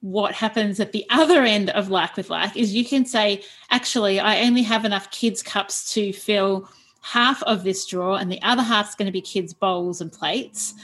what 0.00 0.34
happens 0.34 0.78
at 0.80 0.92
the 0.92 1.04
other 1.10 1.42
end 1.42 1.70
of 1.70 1.90
like 1.90 2.16
with 2.16 2.30
like 2.30 2.56
is 2.56 2.74
you 2.74 2.84
can 2.84 3.04
say, 3.04 3.42
actually, 3.70 4.20
I 4.20 4.42
only 4.42 4.62
have 4.62 4.84
enough 4.84 5.10
kids' 5.10 5.42
cups 5.42 5.92
to 5.94 6.12
fill 6.12 6.68
half 7.02 7.42
of 7.44 7.64
this 7.64 7.86
drawer, 7.86 8.18
and 8.18 8.30
the 8.30 8.42
other 8.42 8.62
half's 8.62 8.94
going 8.94 9.06
to 9.06 9.12
be 9.12 9.20
kids' 9.20 9.54
bowls 9.54 10.00
and 10.00 10.12
plates. 10.12 10.74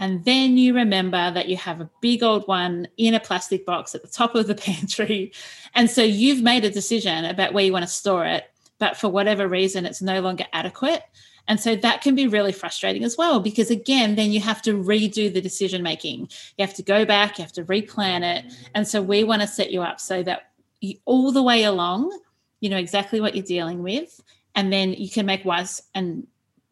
And 0.00 0.24
then 0.24 0.56
you 0.56 0.74
remember 0.74 1.30
that 1.32 1.48
you 1.48 1.56
have 1.56 1.80
a 1.80 1.90
big 2.00 2.22
old 2.22 2.46
one 2.46 2.86
in 2.96 3.14
a 3.14 3.20
plastic 3.20 3.66
box 3.66 3.94
at 3.94 4.02
the 4.02 4.08
top 4.08 4.34
of 4.34 4.46
the 4.46 4.54
pantry. 4.66 5.32
And 5.74 5.90
so 5.90 6.02
you've 6.02 6.42
made 6.42 6.64
a 6.64 6.70
decision 6.70 7.24
about 7.24 7.52
where 7.52 7.64
you 7.64 7.72
want 7.72 7.84
to 7.84 7.90
store 7.90 8.24
it, 8.24 8.44
but 8.78 8.96
for 8.96 9.08
whatever 9.08 9.48
reason, 9.48 9.86
it's 9.86 10.02
no 10.02 10.20
longer 10.20 10.44
adequate. 10.52 11.02
And 11.48 11.58
so 11.58 11.74
that 11.74 12.02
can 12.02 12.14
be 12.14 12.28
really 12.28 12.52
frustrating 12.52 13.02
as 13.02 13.16
well, 13.16 13.40
because 13.40 13.70
again, 13.70 14.14
then 14.14 14.30
you 14.30 14.40
have 14.40 14.62
to 14.62 14.74
redo 14.74 15.32
the 15.32 15.40
decision 15.40 15.82
making. 15.82 16.28
You 16.56 16.64
have 16.64 16.74
to 16.74 16.82
go 16.82 17.04
back, 17.04 17.38
you 17.38 17.42
have 17.42 17.52
to 17.54 17.64
replan 17.64 18.22
it. 18.22 18.44
And 18.74 18.86
so 18.86 19.02
we 19.02 19.24
want 19.24 19.42
to 19.42 19.48
set 19.48 19.72
you 19.72 19.82
up 19.82 19.98
so 19.98 20.22
that 20.22 20.50
you, 20.80 20.96
all 21.06 21.32
the 21.32 21.42
way 21.42 21.64
along, 21.64 22.16
you 22.60 22.68
know 22.68 22.76
exactly 22.76 23.20
what 23.20 23.34
you're 23.34 23.44
dealing 23.44 23.82
with. 23.82 24.20
And 24.54 24.72
then 24.72 24.92
you 24.92 25.08
can 25.08 25.26
make 25.26 25.44
wise 25.44 25.82
and 25.94 26.26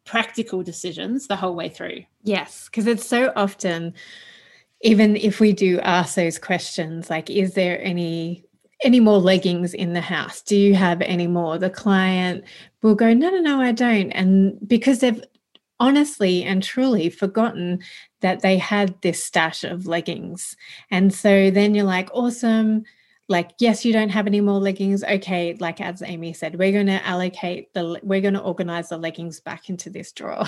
practical 0.05 0.63
decisions 0.63 1.27
the 1.27 1.35
whole 1.35 1.55
way 1.55 1.69
through. 1.69 2.03
Yes, 2.23 2.65
because 2.65 2.87
it's 2.87 3.05
so 3.05 3.33
often, 3.35 3.93
even 4.81 5.15
if 5.15 5.39
we 5.39 5.53
do 5.53 5.79
ask 5.79 6.15
those 6.15 6.37
questions, 6.37 7.09
like, 7.09 7.29
is 7.29 7.55
there 7.55 7.81
any 7.81 8.43
any 8.83 8.99
more 8.99 9.17
leggings 9.17 9.73
in 9.73 9.93
the 9.93 10.01
house? 10.01 10.41
Do 10.41 10.55
you 10.55 10.75
have 10.75 11.01
any 11.01 11.27
more? 11.27 11.57
The 11.57 11.69
client 11.69 12.43
will 12.81 12.95
go, 12.95 13.13
no, 13.13 13.29
no, 13.29 13.39
no, 13.39 13.61
I 13.61 13.71
don't. 13.71 14.11
And 14.11 14.57
because 14.67 14.99
they've 14.99 15.21
honestly 15.79 16.43
and 16.43 16.63
truly 16.63 17.09
forgotten 17.09 17.79
that 18.21 18.41
they 18.41 18.57
had 18.57 18.99
this 19.01 19.23
stash 19.23 19.63
of 19.63 19.85
leggings. 19.87 20.55
And 20.89 21.13
so 21.13 21.51
then 21.51 21.75
you're 21.75 21.85
like, 21.85 22.09
awesome. 22.13 22.83
Like, 23.29 23.51
yes, 23.59 23.85
you 23.85 23.93
don't 23.93 24.09
have 24.09 24.27
any 24.27 24.41
more 24.41 24.59
leggings. 24.59 25.03
Okay, 25.03 25.55
like 25.59 25.81
as 25.81 26.01
Amy 26.01 26.33
said, 26.33 26.57
we're 26.57 26.71
going 26.71 26.87
to 26.87 27.05
allocate 27.05 27.73
the, 27.73 27.99
we're 28.01 28.21
going 28.21 28.33
to 28.33 28.41
organize 28.41 28.89
the 28.89 28.97
leggings 28.97 29.39
back 29.39 29.69
into 29.69 29.89
this 29.89 30.11
drawer. 30.11 30.45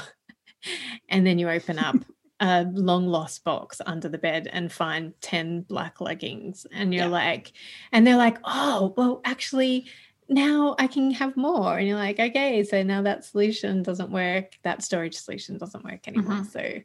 and 1.09 1.27
then 1.27 1.37
you 1.37 1.49
open 1.49 1.77
up 1.77 1.97
a 2.39 2.63
long 2.73 3.05
lost 3.05 3.43
box 3.43 3.81
under 3.85 4.07
the 4.07 4.17
bed 4.17 4.47
and 4.51 4.71
find 4.71 5.13
10 5.21 5.61
black 5.63 5.99
leggings 5.99 6.65
and 6.71 6.93
you're 6.93 7.03
yeah. 7.03 7.09
like 7.09 7.51
and 7.91 8.07
they're 8.07 8.15
like 8.15 8.37
oh 8.45 8.93
well 8.95 9.19
actually 9.25 9.85
now 10.29 10.75
I 10.77 10.87
can 10.87 11.11
have 11.11 11.35
more 11.35 11.77
and 11.77 11.87
you're 11.87 11.97
like 11.97 12.19
okay 12.19 12.63
so 12.63 12.83
now 12.83 13.01
that 13.01 13.25
solution 13.25 13.83
doesn't 13.83 14.11
work 14.11 14.57
that 14.63 14.83
storage 14.83 15.15
solution 15.15 15.57
doesn't 15.57 15.83
work 15.83 16.07
anymore 16.07 16.43
mm-hmm. 16.43 16.43
so 16.45 16.81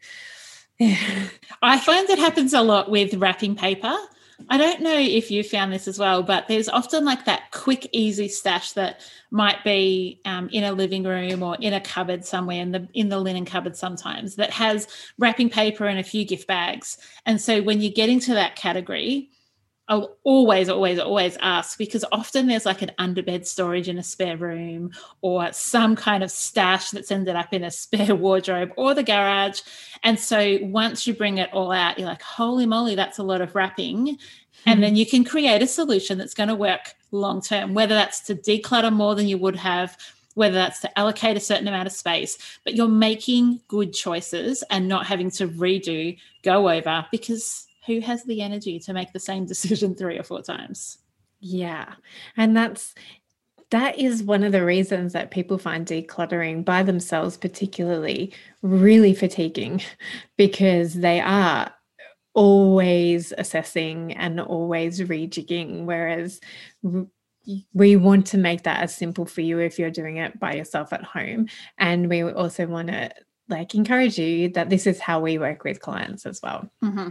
yeah. 0.79 1.29
I 1.63 1.79
find 1.79 2.09
that 2.09 2.19
happens 2.19 2.53
a 2.53 2.63
lot 2.63 2.91
with 2.91 3.15
wrapping 3.15 3.57
paper 3.57 3.97
I 4.49 4.59
don't 4.59 4.81
know 4.81 4.99
if 4.99 5.31
you 5.31 5.43
found 5.45 5.73
this 5.73 5.87
as 5.87 5.99
well, 5.99 6.23
but 6.23 6.49
there's 6.49 6.69
often 6.69 7.05
like 7.05 7.25
that 7.25 7.51
quick, 7.53 7.89
easy 7.93 8.29
stash 8.29 8.73
that 8.73 9.01
might 9.31 9.63
be 9.65 10.21
um, 10.25 10.49
in 10.51 10.65
a 10.65 10.73
living 10.73 11.05
room 11.05 11.43
or 11.43 11.57
in 11.61 11.73
a 11.73 11.81
cupboard 11.81 12.25
somewhere 12.25 12.61
in 12.61 12.73
the 12.73 12.89
in 12.95 13.09
the 13.09 13.19
linen 13.19 13.45
cupboard 13.45 13.77
sometimes 13.77 14.37
that 14.37 14.51
has 14.51 14.89
wrapping 15.19 15.51
paper 15.51 15.87
and 15.87 15.99
a 15.99 16.05
few 16.05 16.25
gift 16.25 16.47
bags. 16.47 16.99
And 17.25 17.41
so 17.41 17.63
when 17.63 17.81
you're 17.81 17.93
getting 17.93 18.21
to 18.21 18.35
that 18.35 18.57
category, 18.57 19.31
I'll 19.87 20.17
always, 20.25 20.71
always, 20.71 20.99
always 20.99 21.37
ask 21.41 21.77
because 21.77 22.07
often 22.11 22.47
there's 22.47 22.65
like 22.65 22.81
an 22.81 22.93
underbed 22.99 23.47
storage 23.47 23.89
in 23.89 23.99
a 23.99 24.03
spare 24.03 24.39
room 24.39 24.93
or 25.21 25.53
some 25.53 25.95
kind 25.95 26.25
of 26.25 26.31
stash 26.31 26.91
that's 26.91 27.11
ended 27.11 27.37
up 27.37 27.53
in 27.53 27.65
a 27.65 27.71
spare 27.71 28.15
wardrobe 28.15 28.73
or 28.77 28.95
the 28.95 29.03
garage. 29.03 29.61
And 30.03 30.19
so 30.19 30.59
once 30.63 31.07
you 31.07 31.13
bring 31.15 31.39
it 31.39 31.53
all 31.53 31.71
out, 31.71 31.99
you're 31.99 32.09
like, 32.09 32.23
holy 32.23 32.65
moly, 32.65 32.95
that's 32.95 33.19
a 33.19 33.23
lot 33.23 33.43
of 33.43 33.55
wrapping. 33.55 34.07
Mm-hmm. 34.07 34.71
And 34.71 34.83
then 34.83 34.97
you 34.97 35.05
can 35.05 35.23
create 35.23 35.61
a 35.61 35.67
solution 35.67 36.17
that's 36.17 36.35
going 36.35 36.49
to 36.49 36.55
work 36.55 36.95
long 37.11 37.43
term, 37.43 37.75
whether 37.75 37.95
that's 37.95 38.21
to 38.23 38.35
declutter 38.35 38.93
more 38.93 39.15
than 39.15 39.29
you 39.29 39.37
would 39.37 39.57
have, 39.57 39.99
whether 40.35 40.55
that's 40.55 40.81
to 40.81 40.99
allocate 40.99 41.37
a 41.37 41.41
certain 41.41 41.69
amount 41.69 41.87
of 41.87 41.93
space, 41.93 42.39
but 42.65 42.75
you're 42.75 42.89
making 42.89 43.61
good 43.69 43.93
choices 43.93 44.65
and 44.71 44.89
not 44.89 45.07
having 45.07 45.31
to 45.31 45.47
redo, 45.47 46.17
go 46.43 46.71
over 46.71 47.07
because 47.11 47.67
who 47.87 48.01
has 48.01 48.25
the 48.25 48.41
energy 48.41 48.79
to 48.81 48.93
make 48.93 49.13
the 49.13 49.21
same 49.21 49.47
decision 49.47 49.95
three 49.95 50.19
or 50.19 50.23
four 50.23 50.43
times? 50.43 50.99
Yeah. 51.41 51.95
And 52.37 52.57
that's 52.57 52.95
that 53.71 53.99
is 53.99 54.23
one 54.23 54.45
of 54.45 54.53
the 54.53 54.65
reasons 54.65 55.13
that 55.15 55.31
people 55.31 55.59
find 55.59 55.87
decluttering 55.87 56.65
by 56.65 56.83
themselves 56.83 57.37
particularly 57.37 58.33
really 58.63 59.15
fatiguing 59.15 59.83
because 60.37 60.95
they 60.95 61.21
are 61.21 61.73
always 62.35 63.33
assessing 63.37 64.13
and 64.13 64.41
always 64.41 65.01
rejigging 65.01 65.85
whereas 65.85 66.41
we 67.73 67.97
want 67.97 68.27
to 68.27 68.39
make 68.39 68.63
that 68.63 68.81
as 68.81 68.95
simple 68.95 69.27
for 69.27 69.41
you 69.41 69.59
if 69.59 69.79
you're 69.79 69.91
doing 69.91 70.17
it 70.17 70.39
by 70.41 70.55
yourself 70.55 70.93
at 70.93 71.05
home 71.05 71.47
and 71.79 72.09
we 72.09 72.23
also 72.23 72.67
want 72.67 72.89
to 72.89 73.11
like 73.49 73.75
encourage 73.75 74.19
you 74.19 74.49
that 74.51 74.71
this 74.71 74.87
is 74.87 74.99
how 74.99 75.21
we 75.21 75.39
work 75.39 75.65
with 75.65 75.81
clients 75.81 76.27
as 76.27 76.41
well. 76.43 76.69
Mm-hmm. 76.83 77.11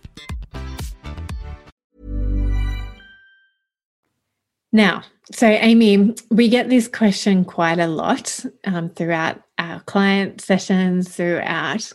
Now, 4.71 5.03
so 5.31 5.47
Amy, 5.47 6.15
we 6.29 6.47
get 6.47 6.69
this 6.69 6.87
question 6.87 7.45
quite 7.45 7.79
a 7.79 7.87
lot 7.87 8.45
um, 8.65 8.89
throughout 8.89 9.41
our 9.57 9.81
client 9.81 10.41
sessions, 10.41 11.15
throughout 11.15 11.91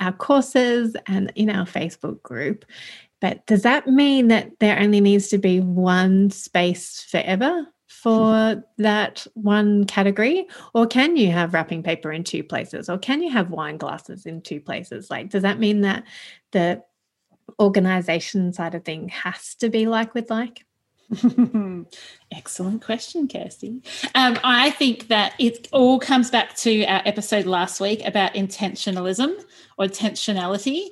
our 0.00 0.12
courses, 0.12 0.96
and 1.06 1.32
in 1.34 1.50
our 1.50 1.66
Facebook 1.66 2.22
group. 2.22 2.64
But 3.20 3.46
does 3.46 3.62
that 3.62 3.86
mean 3.86 4.28
that 4.28 4.50
there 4.60 4.78
only 4.78 5.00
needs 5.00 5.28
to 5.28 5.38
be 5.38 5.60
one 5.60 6.30
space 6.30 7.00
forever 7.02 7.66
for 7.86 8.62
that 8.78 9.26
one 9.32 9.84
category? 9.84 10.46
Or 10.74 10.86
can 10.86 11.16
you 11.16 11.30
have 11.30 11.54
wrapping 11.54 11.82
paper 11.82 12.12
in 12.12 12.22
two 12.22 12.44
places? 12.44 12.90
Or 12.90 12.98
can 12.98 13.22
you 13.22 13.30
have 13.30 13.50
wine 13.50 13.78
glasses 13.78 14.26
in 14.26 14.42
two 14.42 14.60
places? 14.60 15.10
Like, 15.10 15.30
does 15.30 15.42
that 15.42 15.58
mean 15.58 15.80
that 15.82 16.04
the 16.52 16.82
organization 17.58 18.52
side 18.52 18.74
of 18.74 18.84
thing 18.84 19.08
has 19.08 19.54
to 19.56 19.70
be 19.70 19.86
like 19.86 20.12
with 20.12 20.28
like? 20.28 20.66
Excellent 22.32 22.82
question, 22.82 23.28
Kirsty. 23.28 23.82
Um, 24.14 24.38
I 24.42 24.70
think 24.70 25.08
that 25.08 25.34
it 25.38 25.68
all 25.72 25.98
comes 25.98 26.30
back 26.30 26.56
to 26.58 26.84
our 26.84 27.02
episode 27.04 27.46
last 27.46 27.80
week 27.80 28.04
about 28.06 28.34
intentionalism 28.34 29.42
or 29.78 29.86
intentionality. 29.86 30.88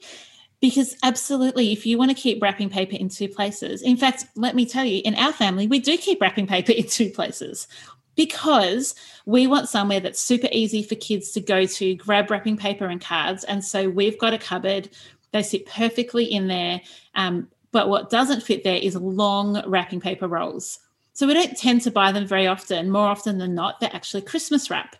Because 0.60 0.96
absolutely, 1.02 1.72
if 1.72 1.84
you 1.86 1.98
want 1.98 2.12
to 2.12 2.14
keep 2.14 2.40
wrapping 2.40 2.70
paper 2.70 2.94
in 2.94 3.08
two 3.08 3.28
places, 3.28 3.82
in 3.82 3.96
fact, 3.96 4.26
let 4.36 4.54
me 4.54 4.64
tell 4.64 4.84
you, 4.84 5.02
in 5.04 5.16
our 5.16 5.32
family, 5.32 5.66
we 5.66 5.80
do 5.80 5.98
keep 5.98 6.20
wrapping 6.20 6.46
paper 6.46 6.70
in 6.70 6.86
two 6.86 7.10
places 7.10 7.66
because 8.14 8.94
we 9.26 9.48
want 9.48 9.68
somewhere 9.68 9.98
that's 9.98 10.20
super 10.20 10.48
easy 10.52 10.82
for 10.84 10.94
kids 10.94 11.32
to 11.32 11.40
go 11.40 11.64
to, 11.64 11.94
grab 11.96 12.30
wrapping 12.30 12.56
paper 12.56 12.86
and 12.86 13.00
cards. 13.00 13.42
And 13.44 13.64
so 13.64 13.88
we've 13.88 14.18
got 14.18 14.34
a 14.34 14.38
cupboard, 14.38 14.88
they 15.32 15.42
sit 15.42 15.66
perfectly 15.66 16.26
in 16.26 16.46
there. 16.46 16.80
Um, 17.16 17.48
but 17.72 17.88
what 17.88 18.10
doesn't 18.10 18.42
fit 18.42 18.62
there 18.62 18.76
is 18.76 18.94
long 18.94 19.62
wrapping 19.66 20.00
paper 20.00 20.28
rolls. 20.28 20.78
So 21.14 21.26
we 21.26 21.34
don't 21.34 21.56
tend 21.56 21.82
to 21.82 21.90
buy 21.90 22.12
them 22.12 22.26
very 22.26 22.46
often. 22.46 22.90
More 22.90 23.06
often 23.06 23.38
than 23.38 23.54
not, 23.54 23.80
they're 23.80 23.94
actually 23.94 24.22
Christmas 24.22 24.70
wrap. 24.70 24.96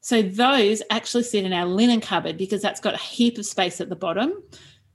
So 0.00 0.22
those 0.22 0.82
actually 0.90 1.24
sit 1.24 1.44
in 1.44 1.52
our 1.52 1.66
linen 1.66 2.00
cupboard 2.00 2.36
because 2.36 2.62
that's 2.62 2.80
got 2.80 2.94
a 2.94 2.98
heap 2.98 3.38
of 3.38 3.46
space 3.46 3.80
at 3.80 3.88
the 3.88 3.96
bottom. 3.96 4.42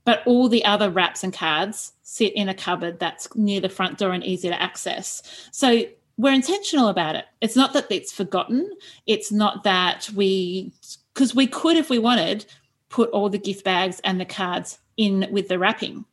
But 0.04 0.22
all 0.26 0.48
the 0.48 0.64
other 0.64 0.90
wraps 0.90 1.24
and 1.24 1.32
cards 1.32 1.92
sit 2.02 2.32
in 2.34 2.48
a 2.48 2.54
cupboard 2.54 2.98
that's 3.00 3.28
near 3.34 3.60
the 3.60 3.68
front 3.68 3.98
door 3.98 4.12
and 4.12 4.24
easy 4.24 4.48
to 4.48 4.62
access. 4.62 5.48
So 5.52 5.84
we're 6.16 6.32
intentional 6.32 6.88
about 6.88 7.16
it. 7.16 7.26
It's 7.40 7.56
not 7.56 7.72
that 7.74 7.90
it's 7.90 8.12
forgotten. 8.12 8.70
It's 9.06 9.32
not 9.32 9.64
that 9.64 10.08
we, 10.14 10.72
because 11.12 11.34
we 11.34 11.46
could, 11.46 11.76
if 11.76 11.90
we 11.90 11.98
wanted, 11.98 12.46
put 12.88 13.10
all 13.10 13.28
the 13.28 13.38
gift 13.38 13.64
bags 13.64 14.00
and 14.04 14.20
the 14.20 14.24
cards 14.24 14.78
in 14.96 15.26
with 15.30 15.48
the 15.48 15.58
wrapping 15.58 16.04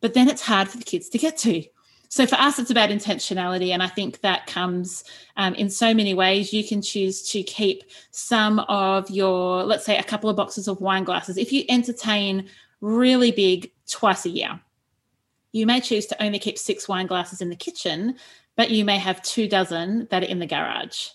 but 0.00 0.14
then 0.14 0.28
it's 0.28 0.42
hard 0.42 0.68
for 0.68 0.78
the 0.78 0.84
kids 0.84 1.08
to 1.10 1.18
get 1.18 1.36
to. 1.38 1.64
So 2.10 2.26
for 2.26 2.36
us, 2.36 2.58
it's 2.58 2.70
about 2.70 2.88
intentionality. 2.90 3.70
And 3.70 3.82
I 3.82 3.86
think 3.86 4.20
that 4.20 4.46
comes 4.46 5.04
um, 5.36 5.54
in 5.54 5.68
so 5.68 5.92
many 5.92 6.14
ways. 6.14 6.52
You 6.52 6.66
can 6.66 6.80
choose 6.80 7.22
to 7.32 7.42
keep 7.42 7.84
some 8.10 8.60
of 8.60 9.10
your, 9.10 9.62
let's 9.62 9.84
say, 9.84 9.98
a 9.98 10.02
couple 10.02 10.30
of 10.30 10.36
boxes 10.36 10.68
of 10.68 10.80
wine 10.80 11.04
glasses. 11.04 11.36
If 11.36 11.52
you 11.52 11.64
entertain 11.68 12.48
really 12.80 13.30
big 13.30 13.70
twice 13.86 14.24
a 14.24 14.30
year, 14.30 14.58
you 15.52 15.66
may 15.66 15.80
choose 15.80 16.06
to 16.06 16.22
only 16.22 16.38
keep 16.38 16.58
six 16.58 16.88
wine 16.88 17.06
glasses 17.06 17.40
in 17.40 17.50
the 17.50 17.56
kitchen, 17.56 18.16
but 18.56 18.70
you 18.70 18.84
may 18.84 18.98
have 18.98 19.22
two 19.22 19.48
dozen 19.48 20.08
that 20.10 20.22
are 20.22 20.26
in 20.26 20.38
the 20.38 20.46
garage. 20.46 21.08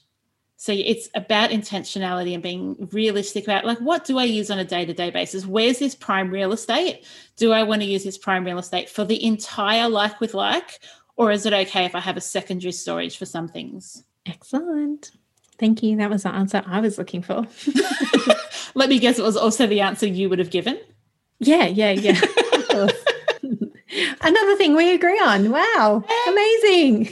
So 0.64 0.72
it's 0.72 1.10
about 1.14 1.50
intentionality 1.50 2.34
and 2.34 2.42
being 2.42 2.88
realistic 2.94 3.44
about 3.44 3.66
like 3.66 3.80
what 3.80 4.06
do 4.06 4.18
I 4.18 4.24
use 4.24 4.50
on 4.50 4.60
a 4.60 4.64
day-to-day 4.64 5.10
basis? 5.10 5.46
Where's 5.46 5.78
this 5.78 5.94
prime 5.94 6.32
real 6.32 6.54
estate? 6.54 7.06
Do 7.36 7.52
I 7.52 7.64
want 7.64 7.82
to 7.82 7.86
use 7.86 8.06
this 8.06 8.18
prime 8.18 8.46
real 8.46 8.58
estate 8.58 8.90
for 8.90 9.04
the 9.04 9.22
entire 9.26 9.90
like 9.90 10.22
with 10.22 10.34
like 10.34 10.80
or 11.18 11.34
is 11.34 11.46
it 11.46 11.52
okay 11.52 11.84
if 11.84 11.96
I 11.96 12.00
have 12.00 12.16
a 12.16 12.22
secondary 12.22 12.72
storage 12.72 13.18
for 13.18 13.26
some 13.26 13.50
things? 13.50 14.06
Excellent. 14.26 15.12
Thank 15.60 15.84
you. 15.84 15.98
That 15.98 16.10
was 16.10 16.24
the 16.24 16.30
answer 16.30 16.64
I 16.66 16.80
was 16.80 16.98
looking 16.98 17.24
for. 17.24 17.46
Let 18.74 18.88
me 18.88 19.00
guess 19.00 19.20
it 19.20 19.24
was 19.24 19.36
also 19.36 19.68
the 19.68 19.82
answer 19.82 20.08
you 20.08 20.30
would 20.30 20.40
have 20.40 20.50
given. 20.50 20.80
Yeah, 21.40 21.66
yeah, 21.66 21.92
yeah. 21.92 22.22
Another 24.22 24.56
thing 24.56 24.78
we 24.78 24.94
agree 24.94 25.20
on. 25.20 25.52
Wow, 25.52 26.06
amazing. 26.30 27.10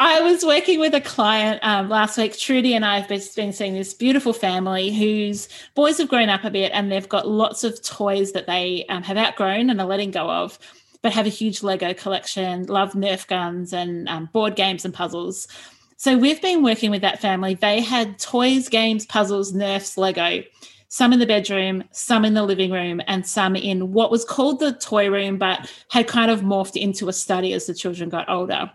I 0.00 0.20
was 0.20 0.44
working 0.44 0.78
with 0.78 0.94
a 0.94 1.00
client 1.00 1.60
um, 1.62 1.88
last 1.88 2.16
week. 2.18 2.38
Trudy 2.38 2.74
and 2.74 2.84
I 2.84 3.00
have 3.00 3.08
been, 3.08 3.52
seeing 3.52 3.74
this 3.74 3.94
beautiful 3.94 4.32
family 4.32 4.92
whose 4.92 5.48
boys 5.74 5.98
have 5.98 6.08
grown 6.08 6.28
up 6.28 6.44
a 6.44 6.50
bit 6.50 6.70
and 6.72 6.90
they've 6.90 7.08
got 7.08 7.26
lots 7.26 7.64
of 7.64 7.82
toys 7.82 8.32
that 8.32 8.46
they 8.46 8.84
um, 8.88 9.02
have 9.02 9.16
outgrown 9.16 9.70
and 9.70 9.80
are 9.80 9.86
letting 9.86 10.10
go 10.10 10.30
of, 10.30 10.58
but 11.02 11.12
have 11.12 11.26
a 11.26 11.30
huge 11.30 11.62
Lego 11.62 11.94
collection, 11.94 12.66
love 12.66 12.92
Nerf 12.92 13.26
guns 13.26 13.72
and 13.72 14.08
um, 14.08 14.28
board 14.32 14.54
games 14.54 14.84
and 14.84 14.94
puzzles. 14.94 15.48
So 15.96 16.16
we've 16.16 16.40
been 16.40 16.62
working 16.62 16.90
with 16.90 17.02
that 17.02 17.20
family. 17.20 17.54
They 17.54 17.80
had 17.80 18.18
toys, 18.18 18.68
games, 18.68 19.04
puzzles, 19.04 19.52
Nerfs, 19.52 19.98
Lego 19.98 20.44
some 20.90 21.12
in 21.12 21.18
the 21.18 21.26
bedroom, 21.26 21.84
some 21.90 22.24
in 22.24 22.32
the 22.32 22.42
living 22.42 22.70
room, 22.70 23.00
and 23.06 23.26
some 23.26 23.54
in 23.54 23.92
what 23.92 24.10
was 24.10 24.24
called 24.24 24.58
the 24.58 24.72
toy 24.72 25.10
room, 25.10 25.36
but 25.36 25.70
had 25.90 26.06
kind 26.06 26.30
of 26.30 26.40
morphed 26.40 26.80
into 26.80 27.08
a 27.08 27.12
study 27.12 27.52
as 27.52 27.66
the 27.66 27.74
children 27.74 28.08
got 28.08 28.28
older. 28.28 28.70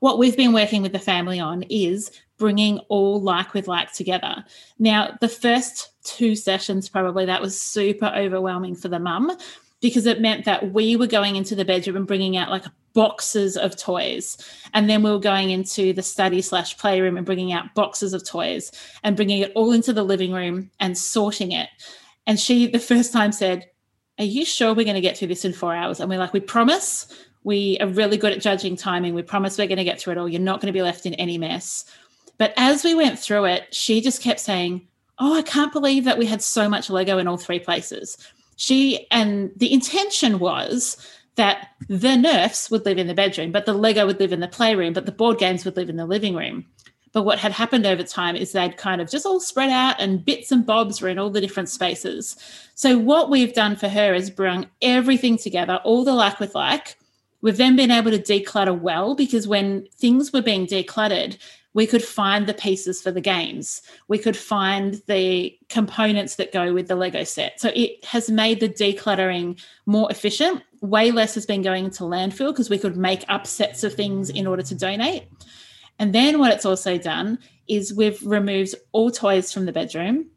What 0.00 0.18
we've 0.18 0.36
been 0.36 0.52
working 0.52 0.82
with 0.82 0.92
the 0.92 0.98
family 0.98 1.40
on 1.40 1.62
is 1.64 2.10
bringing 2.38 2.78
all 2.88 3.20
like 3.20 3.52
with 3.52 3.68
like 3.68 3.92
together. 3.92 4.44
Now, 4.78 5.16
the 5.20 5.28
first 5.28 5.92
two 6.04 6.36
sessions, 6.36 6.88
probably 6.88 7.26
that 7.26 7.42
was 7.42 7.60
super 7.60 8.12
overwhelming 8.16 8.76
for 8.76 8.88
the 8.88 9.00
mum 9.00 9.36
because 9.80 10.06
it 10.06 10.20
meant 10.20 10.44
that 10.44 10.72
we 10.72 10.96
were 10.96 11.06
going 11.06 11.36
into 11.36 11.54
the 11.54 11.64
bedroom 11.64 11.96
and 11.96 12.06
bringing 12.06 12.36
out 12.36 12.50
like 12.50 12.64
boxes 12.94 13.56
of 13.56 13.76
toys. 13.76 14.36
And 14.74 14.90
then 14.90 15.02
we 15.02 15.10
were 15.10 15.20
going 15.20 15.50
into 15.50 15.92
the 15.92 16.02
study 16.02 16.42
slash 16.42 16.76
playroom 16.78 17.16
and 17.16 17.26
bringing 17.26 17.52
out 17.52 17.74
boxes 17.74 18.12
of 18.12 18.26
toys 18.26 18.72
and 19.04 19.16
bringing 19.16 19.40
it 19.40 19.52
all 19.54 19.72
into 19.72 19.92
the 19.92 20.02
living 20.02 20.32
room 20.32 20.70
and 20.80 20.98
sorting 20.98 21.52
it. 21.52 21.68
And 22.26 22.40
she 22.40 22.66
the 22.66 22.78
first 22.78 23.12
time 23.12 23.32
said 23.32 23.70
are 24.18 24.24
you 24.24 24.44
sure 24.44 24.74
we're 24.74 24.82
going 24.82 24.96
to 24.96 25.00
get 25.00 25.16
through 25.16 25.28
this 25.28 25.44
in 25.44 25.52
four 25.52 25.72
hours? 25.72 26.00
And 26.00 26.10
we're 26.10 26.18
like 26.18 26.32
we 26.32 26.40
promise 26.40 27.06
we 27.44 27.78
are 27.80 27.88
really 27.88 28.16
good 28.16 28.32
at 28.32 28.40
judging 28.40 28.76
timing 28.76 29.14
we 29.14 29.22
promise 29.22 29.58
we're 29.58 29.66
going 29.66 29.78
to 29.78 29.84
get 29.84 30.00
through 30.00 30.12
it 30.12 30.18
all 30.18 30.28
you're 30.28 30.40
not 30.40 30.60
going 30.60 30.72
to 30.72 30.76
be 30.76 30.82
left 30.82 31.06
in 31.06 31.14
any 31.14 31.38
mess 31.38 31.84
but 32.36 32.52
as 32.56 32.84
we 32.84 32.94
went 32.94 33.18
through 33.18 33.44
it 33.44 33.72
she 33.74 34.00
just 34.00 34.22
kept 34.22 34.40
saying 34.40 34.86
oh 35.18 35.34
i 35.34 35.42
can't 35.42 35.72
believe 35.72 36.04
that 36.04 36.18
we 36.18 36.26
had 36.26 36.42
so 36.42 36.68
much 36.68 36.90
lego 36.90 37.18
in 37.18 37.28
all 37.28 37.36
three 37.36 37.60
places 37.60 38.16
she 38.56 39.06
and 39.10 39.52
the 39.56 39.72
intention 39.72 40.38
was 40.40 40.96
that 41.38 41.68
the 41.88 42.16
Nerfs 42.16 42.68
would 42.68 42.84
live 42.84 42.98
in 42.98 43.06
the 43.06 43.14
bedroom, 43.14 43.52
but 43.52 43.64
the 43.64 43.72
Lego 43.72 44.04
would 44.04 44.18
live 44.18 44.32
in 44.32 44.40
the 44.40 44.48
playroom, 44.48 44.92
but 44.92 45.06
the 45.06 45.12
board 45.12 45.38
games 45.38 45.64
would 45.64 45.76
live 45.76 45.88
in 45.88 45.96
the 45.96 46.04
living 46.04 46.34
room. 46.34 46.66
But 47.12 47.22
what 47.22 47.38
had 47.38 47.52
happened 47.52 47.86
over 47.86 48.02
time 48.02 48.34
is 48.34 48.50
they'd 48.52 48.76
kind 48.76 49.00
of 49.00 49.08
just 49.08 49.24
all 49.24 49.38
spread 49.38 49.70
out 49.70 50.00
and 50.00 50.24
bits 50.24 50.50
and 50.50 50.66
bobs 50.66 51.00
were 51.00 51.08
in 51.08 51.18
all 51.18 51.30
the 51.30 51.40
different 51.40 51.68
spaces. 51.68 52.36
So, 52.74 52.98
what 52.98 53.30
we've 53.30 53.54
done 53.54 53.76
for 53.76 53.88
her 53.88 54.12
is 54.12 54.30
bring 54.30 54.66
everything 54.82 55.38
together, 55.38 55.80
all 55.84 56.04
the 56.04 56.12
like 56.12 56.40
with 56.40 56.56
like. 56.56 56.98
We've 57.40 57.56
then 57.56 57.76
been 57.76 57.90
able 57.90 58.10
to 58.10 58.18
declutter 58.18 58.78
well 58.78 59.14
because 59.14 59.46
when 59.46 59.86
things 59.96 60.32
were 60.32 60.42
being 60.42 60.66
decluttered, 60.66 61.38
we 61.74 61.86
could 61.86 62.02
find 62.02 62.46
the 62.46 62.54
pieces 62.54 63.00
for 63.00 63.12
the 63.12 63.20
games. 63.20 63.82
We 64.08 64.18
could 64.18 64.36
find 64.36 65.00
the 65.06 65.56
components 65.68 66.36
that 66.36 66.52
go 66.52 66.72
with 66.72 66.88
the 66.88 66.96
Lego 66.96 67.22
set. 67.24 67.60
So 67.60 67.70
it 67.74 68.04
has 68.04 68.30
made 68.30 68.58
the 68.58 68.68
decluttering 68.68 69.60
more 69.86 70.10
efficient. 70.10 70.62
Way 70.80 71.12
less 71.12 71.34
has 71.34 71.46
been 71.46 71.62
going 71.62 71.84
into 71.84 72.04
landfill 72.04 72.52
because 72.52 72.70
we 72.70 72.78
could 72.78 72.96
make 72.96 73.24
up 73.28 73.46
sets 73.46 73.84
of 73.84 73.94
things 73.94 74.30
in 74.30 74.46
order 74.46 74.62
to 74.62 74.74
donate. 74.74 75.28
And 75.98 76.14
then 76.14 76.38
what 76.38 76.52
it's 76.52 76.64
also 76.64 76.98
done 76.98 77.38
is 77.68 77.94
we've 77.94 78.20
removed 78.24 78.74
all 78.92 79.10
toys 79.10 79.52
from 79.52 79.66
the 79.66 79.72
bedroom, 79.72 80.30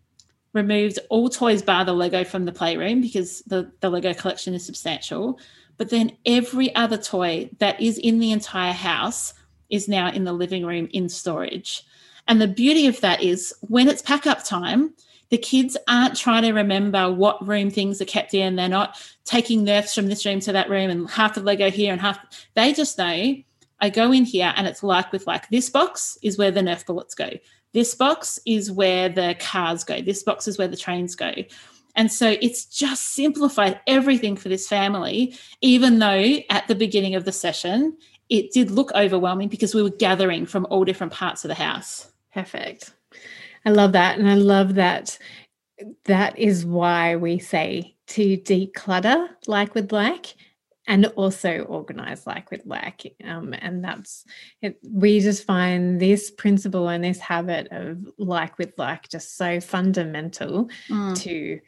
removed 0.54 1.00
all 1.10 1.30
toys 1.30 1.62
bar 1.62 1.86
the 1.86 1.94
Lego 1.94 2.24
from 2.24 2.46
the 2.46 2.52
playroom 2.52 3.02
because 3.02 3.42
the, 3.48 3.72
the 3.80 3.90
Lego 3.90 4.14
collection 4.14 4.54
is 4.54 4.66
substantial. 4.66 5.40
But 5.82 5.90
then 5.90 6.16
every 6.28 6.76
other 6.76 6.96
toy 6.96 7.50
that 7.58 7.82
is 7.82 7.98
in 7.98 8.20
the 8.20 8.32
entire 8.32 8.72
house 8.72 9.34
is 9.72 9.88
now 9.88 10.12
in 10.12 10.26
the 10.26 10.32
living 10.32 10.64
room 10.64 10.88
in 10.94 11.10
storage. 11.10 11.82
And 12.28 12.40
the 12.40 12.48
beauty 12.48 12.86
of 12.86 13.02
that 13.02 13.24
is 13.24 13.52
when 13.62 13.88
it's 13.88 14.04
pack 14.04 14.28
up 14.28 14.44
time, 14.44 14.94
The 15.32 15.38
kids 15.38 15.78
aren't 15.88 16.18
trying 16.18 16.44
to 16.44 16.52
remember 16.52 17.12
what 17.12 17.46
room 17.48 17.72
things 17.72 18.02
are 18.02 18.06
kept 18.06 18.34
in. 18.34 18.58
They're 18.58 18.68
not 18.68 19.02
taking 19.24 19.64
Nerfs 19.64 19.96
from 19.96 20.08
this 20.08 20.26
room 20.26 20.42
to 20.42 20.52
that 20.52 20.70
room 20.70 20.90
and 20.90 21.10
half 21.10 21.36
the 21.36 21.42
Lego 21.42 21.72
here 21.72 21.94
and 21.94 22.02
half. 22.02 22.20
They 22.54 22.74
just 22.74 22.98
know 22.98 23.36
I 23.80 23.90
go 23.90 24.12
in 24.12 24.26
here 24.26 24.54
and 24.58 24.68
it's 24.68 24.84
like 24.84 25.12
with 25.14 25.26
like 25.26 25.50
this 25.50 25.70
box 25.70 26.18
is 26.22 26.38
where 26.38 26.52
the 26.52 26.60
Nerf 26.60 26.86
bullets 26.86 27.16
go. 27.16 27.32
This 27.72 27.96
box 27.96 28.40
is 28.46 28.70
where 28.70 29.08
the 29.08 29.38
cars 29.40 29.86
go. 29.86 30.02
This 30.02 30.22
box 30.22 30.50
is 30.50 30.58
where 30.58 30.68
the 30.68 30.76
trains 30.76 31.16
go. 31.16 31.32
And 31.96 32.12
so 32.12 32.36
it's 32.42 32.66
just 32.66 33.14
simplified 33.14 33.80
everything 33.88 34.36
for 34.36 34.50
this 34.50 34.68
family, 34.68 35.36
even 35.62 36.00
though 36.00 36.38
at 36.50 36.68
the 36.68 36.76
beginning 36.76 37.16
of 37.16 37.26
the 37.26 37.32
session, 37.32 37.98
it 38.30 38.52
did 38.52 38.72
look 38.72 38.92
overwhelming 38.94 39.50
because 39.50 39.76
we 39.76 39.84
were 39.84 39.90
gathering 39.90 40.46
from 40.46 40.66
all 40.70 40.86
different 40.86 41.14
parts 41.14 41.44
of 41.44 41.50
the 41.50 41.56
house. 41.56 42.12
Perfect. 42.34 42.94
I 43.66 43.72
love 43.72 43.92
that. 43.92 44.18
And 44.18 44.30
I 44.30 44.36
love 44.36 44.76
that 44.76 45.18
that 46.06 46.38
is 46.38 46.66
why 46.66 47.16
we 47.16 47.40
say 47.40 47.96
to 48.08 48.38
declutter 48.38 49.30
like 49.48 49.74
with 49.74 49.92
like 49.92 50.36
and 50.88 51.06
also 51.16 51.60
organize 51.62 52.26
like 52.28 52.52
with 52.52 52.62
like 52.66 53.16
um, 53.24 53.54
and 53.54 53.84
that's 53.84 54.26
it 54.62 54.78
we 54.84 55.20
just 55.20 55.46
find 55.46 56.00
this 56.00 56.32
principle 56.32 56.90
and 56.90 57.04
this 57.04 57.20
habit 57.20 57.68
of 57.72 58.06
like 58.18 58.58
with 58.58 58.74
like 58.78 59.08
just 59.10 59.38
so 59.38 59.60
fundamental 59.60 60.70
mm. 60.90 61.20
to 61.20 61.60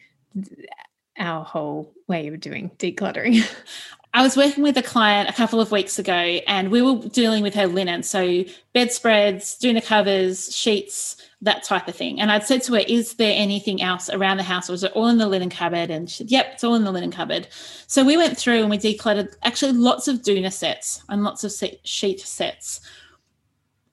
our 1.18 1.44
whole 1.44 1.94
way 2.08 2.28
of 2.28 2.40
doing 2.40 2.72
decluttering 2.80 3.48
I 4.16 4.22
was 4.22 4.38
working 4.38 4.62
with 4.62 4.78
a 4.78 4.84
client 4.84 5.28
a 5.28 5.34
couple 5.34 5.60
of 5.60 5.72
weeks 5.72 5.98
ago 5.98 6.14
and 6.14 6.70
we 6.70 6.84
were 6.84 7.08
dealing 7.10 7.42
with 7.42 7.56
her 7.56 7.66
linen. 7.66 8.04
So 8.04 8.44
bedspreads, 8.72 9.58
doona 9.58 9.84
covers, 9.84 10.56
sheets, 10.56 11.18
that 11.42 11.64
type 11.64 11.88
of 11.88 11.96
thing. 11.96 12.22
And 12.22 12.32
I'd 12.32 12.44
said 12.44 12.62
to 12.64 12.74
her, 12.76 12.84
Is 12.88 13.16
there 13.16 13.34
anything 13.36 13.82
else 13.82 14.12
around 14.12 14.38
the 14.38 14.44
house? 14.44 14.70
Or 14.70 14.74
was 14.74 14.84
it 14.84 14.92
all 14.92 15.08
in 15.08 15.18
the 15.18 15.28
linen 15.28 15.50
cupboard? 15.50 15.90
And 15.90 16.08
she 16.08 16.18
said, 16.18 16.32
Yep, 16.32 16.50
it's 16.54 16.64
all 16.64 16.76
in 16.76 16.84
the 16.84 16.92
linen 16.92 17.12
cupboard. 17.12 17.48
So 17.88 18.06
we 18.06 18.16
went 18.16 18.38
through 18.38 18.62
and 18.62 18.70
we 18.70 18.78
decluttered 18.78 19.36
actually 19.42 19.72
lots 19.72 20.08
of 20.08 20.18
doona 20.18 20.54
sets 20.54 21.04
and 21.10 21.24
lots 21.24 21.44
of 21.44 21.52
sheet 21.84 22.20
sets. 22.20 22.82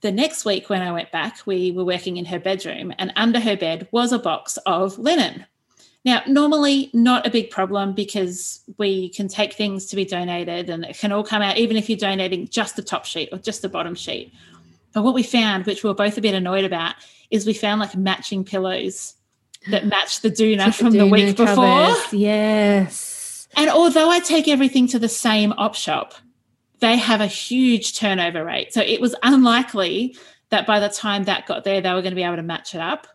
The 0.02 0.12
next 0.12 0.44
week, 0.44 0.68
when 0.68 0.82
I 0.82 0.92
went 0.92 1.10
back, 1.12 1.46
we 1.46 1.72
were 1.72 1.84
working 1.84 2.18
in 2.18 2.26
her 2.26 2.38
bedroom, 2.38 2.92
and 2.98 3.12
under 3.16 3.38
her 3.38 3.56
bed 3.56 3.86
was 3.90 4.12
a 4.12 4.18
box 4.18 4.58
of 4.64 4.98
linen. 4.98 5.46
Now, 6.04 6.22
normally 6.26 6.90
not 6.94 7.26
a 7.26 7.30
big 7.30 7.50
problem 7.50 7.92
because 7.92 8.60
we 8.78 9.10
can 9.10 9.28
take 9.28 9.52
things 9.52 9.86
to 9.86 9.96
be 9.96 10.04
donated 10.06 10.70
and 10.70 10.84
it 10.84 10.98
can 10.98 11.12
all 11.12 11.22
come 11.22 11.42
out, 11.42 11.58
even 11.58 11.76
if 11.76 11.90
you're 11.90 11.98
donating 11.98 12.48
just 12.48 12.76
the 12.76 12.82
top 12.82 13.04
sheet 13.04 13.28
or 13.32 13.38
just 13.38 13.60
the 13.60 13.68
bottom 13.68 13.94
sheet. 13.94 14.32
But 14.92 15.02
what 15.02 15.14
we 15.14 15.22
found, 15.22 15.66
which 15.66 15.84
we 15.84 15.90
were 15.90 15.94
both 15.94 16.16
a 16.16 16.22
bit 16.22 16.34
annoyed 16.34 16.64
about, 16.64 16.94
is 17.30 17.46
we 17.46 17.52
found 17.52 17.80
like 17.80 17.94
matching 17.96 18.44
pillows 18.44 19.14
that 19.70 19.86
match 19.86 20.22
the 20.22 20.30
doona 20.30 20.74
from 20.74 20.92
the, 20.92 21.00
the 21.00 21.06
week 21.06 21.36
before. 21.36 21.94
Yes. 22.12 23.48
And 23.56 23.68
although 23.68 24.10
I 24.10 24.20
take 24.20 24.48
everything 24.48 24.86
to 24.88 24.98
the 24.98 25.08
same 25.08 25.52
op 25.58 25.74
shop, 25.74 26.14
they 26.80 26.96
have 26.96 27.20
a 27.20 27.26
huge 27.26 27.98
turnover 27.98 28.44
rate. 28.44 28.72
So 28.72 28.80
it 28.80 29.00
was 29.00 29.14
unlikely 29.22 30.16
that 30.48 30.66
by 30.66 30.80
the 30.80 30.88
time 30.88 31.24
that 31.24 31.46
got 31.46 31.64
there, 31.64 31.80
they 31.80 31.92
were 31.92 32.00
going 32.00 32.12
to 32.12 32.16
be 32.16 32.22
able 32.22 32.36
to 32.36 32.42
match 32.42 32.74
it 32.74 32.80
up. 32.80 33.06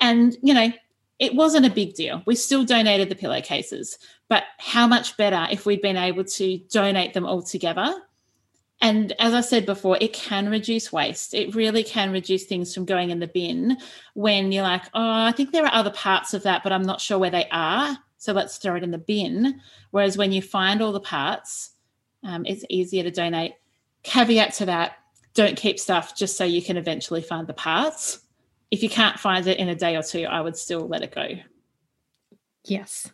And, 0.00 0.36
you 0.42 0.54
know, 0.54 0.72
it 1.18 1.34
wasn't 1.34 1.66
a 1.66 1.70
big 1.70 1.94
deal. 1.94 2.22
We 2.26 2.34
still 2.34 2.64
donated 2.64 3.08
the 3.08 3.14
pillowcases, 3.14 3.98
but 4.28 4.44
how 4.58 4.86
much 4.86 5.16
better 5.16 5.46
if 5.50 5.66
we'd 5.66 5.82
been 5.82 5.96
able 5.96 6.24
to 6.24 6.58
donate 6.70 7.14
them 7.14 7.26
all 7.26 7.42
together? 7.42 7.94
And 8.80 9.12
as 9.18 9.32
I 9.32 9.40
said 9.40 9.64
before, 9.64 9.96
it 10.00 10.12
can 10.12 10.50
reduce 10.50 10.92
waste. 10.92 11.32
It 11.32 11.54
really 11.54 11.84
can 11.84 12.12
reduce 12.12 12.44
things 12.44 12.74
from 12.74 12.84
going 12.84 13.10
in 13.10 13.20
the 13.20 13.28
bin 13.28 13.78
when 14.14 14.52
you're 14.52 14.64
like, 14.64 14.84
oh, 14.92 15.24
I 15.24 15.32
think 15.32 15.52
there 15.52 15.64
are 15.64 15.72
other 15.72 15.92
parts 15.92 16.34
of 16.34 16.42
that, 16.42 16.62
but 16.62 16.72
I'm 16.72 16.82
not 16.82 17.00
sure 17.00 17.18
where 17.18 17.30
they 17.30 17.48
are. 17.50 17.96
So 18.18 18.32
let's 18.32 18.58
throw 18.58 18.74
it 18.74 18.82
in 18.82 18.90
the 18.90 18.98
bin. 18.98 19.60
Whereas 19.90 20.18
when 20.18 20.32
you 20.32 20.42
find 20.42 20.82
all 20.82 20.92
the 20.92 21.00
parts, 21.00 21.70
um, 22.24 22.44
it's 22.46 22.64
easier 22.68 23.04
to 23.04 23.10
donate. 23.10 23.54
Caveat 24.02 24.54
to 24.54 24.66
that 24.66 24.96
don't 25.34 25.56
keep 25.56 25.78
stuff 25.78 26.16
just 26.16 26.36
so 26.36 26.44
you 26.44 26.62
can 26.62 26.76
eventually 26.76 27.22
find 27.22 27.46
the 27.46 27.54
parts 27.54 28.20
if 28.74 28.82
you 28.82 28.88
can't 28.88 29.20
find 29.20 29.46
it 29.46 29.58
in 29.58 29.68
a 29.68 29.74
day 29.76 29.96
or 29.96 30.02
two, 30.02 30.24
I 30.24 30.40
would 30.40 30.56
still 30.56 30.88
let 30.88 31.02
it 31.02 31.14
go. 31.14 31.28
Yes. 32.64 33.08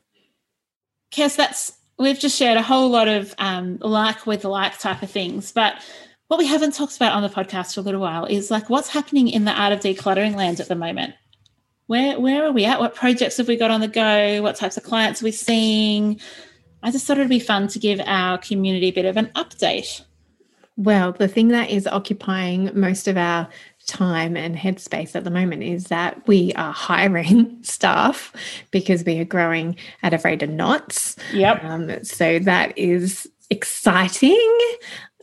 Kes, 1.12 1.36
that's 1.36 1.76
we've 1.98 2.18
just 2.18 2.36
shared 2.36 2.56
a 2.56 2.62
whole 2.62 2.88
lot 2.88 3.08
of 3.08 3.34
um, 3.36 3.76
like 3.82 4.26
with 4.26 4.44
like 4.44 4.78
type 4.78 5.02
of 5.02 5.10
things, 5.10 5.52
but 5.52 5.74
what 6.28 6.38
we 6.38 6.46
haven't 6.46 6.74
talked 6.74 6.96
about 6.96 7.12
on 7.12 7.22
the 7.22 7.28
podcast 7.28 7.74
for 7.74 7.80
a 7.80 7.82
little 7.82 8.00
while 8.00 8.24
is 8.24 8.50
like 8.50 8.70
what's 8.70 8.88
happening 8.88 9.28
in 9.28 9.44
the 9.44 9.52
art 9.52 9.72
of 9.74 9.80
decluttering 9.80 10.34
land 10.34 10.60
at 10.60 10.68
the 10.68 10.74
moment. 10.74 11.12
Where 11.88 12.18
where 12.18 12.46
are 12.46 12.52
we 12.52 12.64
at? 12.64 12.80
What 12.80 12.94
projects 12.94 13.36
have 13.36 13.48
we 13.48 13.56
got 13.56 13.70
on 13.70 13.82
the 13.82 13.88
go? 13.88 14.40
What 14.40 14.56
types 14.56 14.78
of 14.78 14.82
clients 14.82 15.20
are 15.20 15.26
we 15.26 15.32
seeing? 15.32 16.20
I 16.82 16.90
just 16.90 17.06
thought 17.06 17.18
it'd 17.18 17.28
be 17.28 17.38
fun 17.38 17.68
to 17.68 17.78
give 17.78 18.00
our 18.06 18.38
community 18.38 18.86
a 18.86 18.92
bit 18.92 19.04
of 19.04 19.18
an 19.18 19.26
update. 19.36 20.02
Well, 20.76 21.12
the 21.12 21.28
thing 21.28 21.48
that 21.48 21.68
is 21.68 21.86
occupying 21.86 22.70
most 22.72 23.06
of 23.06 23.18
our 23.18 23.46
time 23.90 24.36
and 24.36 24.56
headspace 24.56 25.16
at 25.16 25.24
the 25.24 25.30
moment 25.30 25.62
is 25.64 25.84
that 25.84 26.26
we 26.26 26.52
are 26.54 26.72
hiring 26.72 27.58
staff 27.62 28.32
because 28.70 29.04
we 29.04 29.18
are 29.18 29.24
growing 29.24 29.76
at 30.02 30.14
a 30.14 30.18
rate 30.18 30.42
of 30.42 30.50
knots. 30.50 31.16
Yep. 31.32 31.64
Um, 31.64 32.04
so 32.04 32.38
that 32.38 32.76
is 32.78 33.28
exciting 33.50 34.58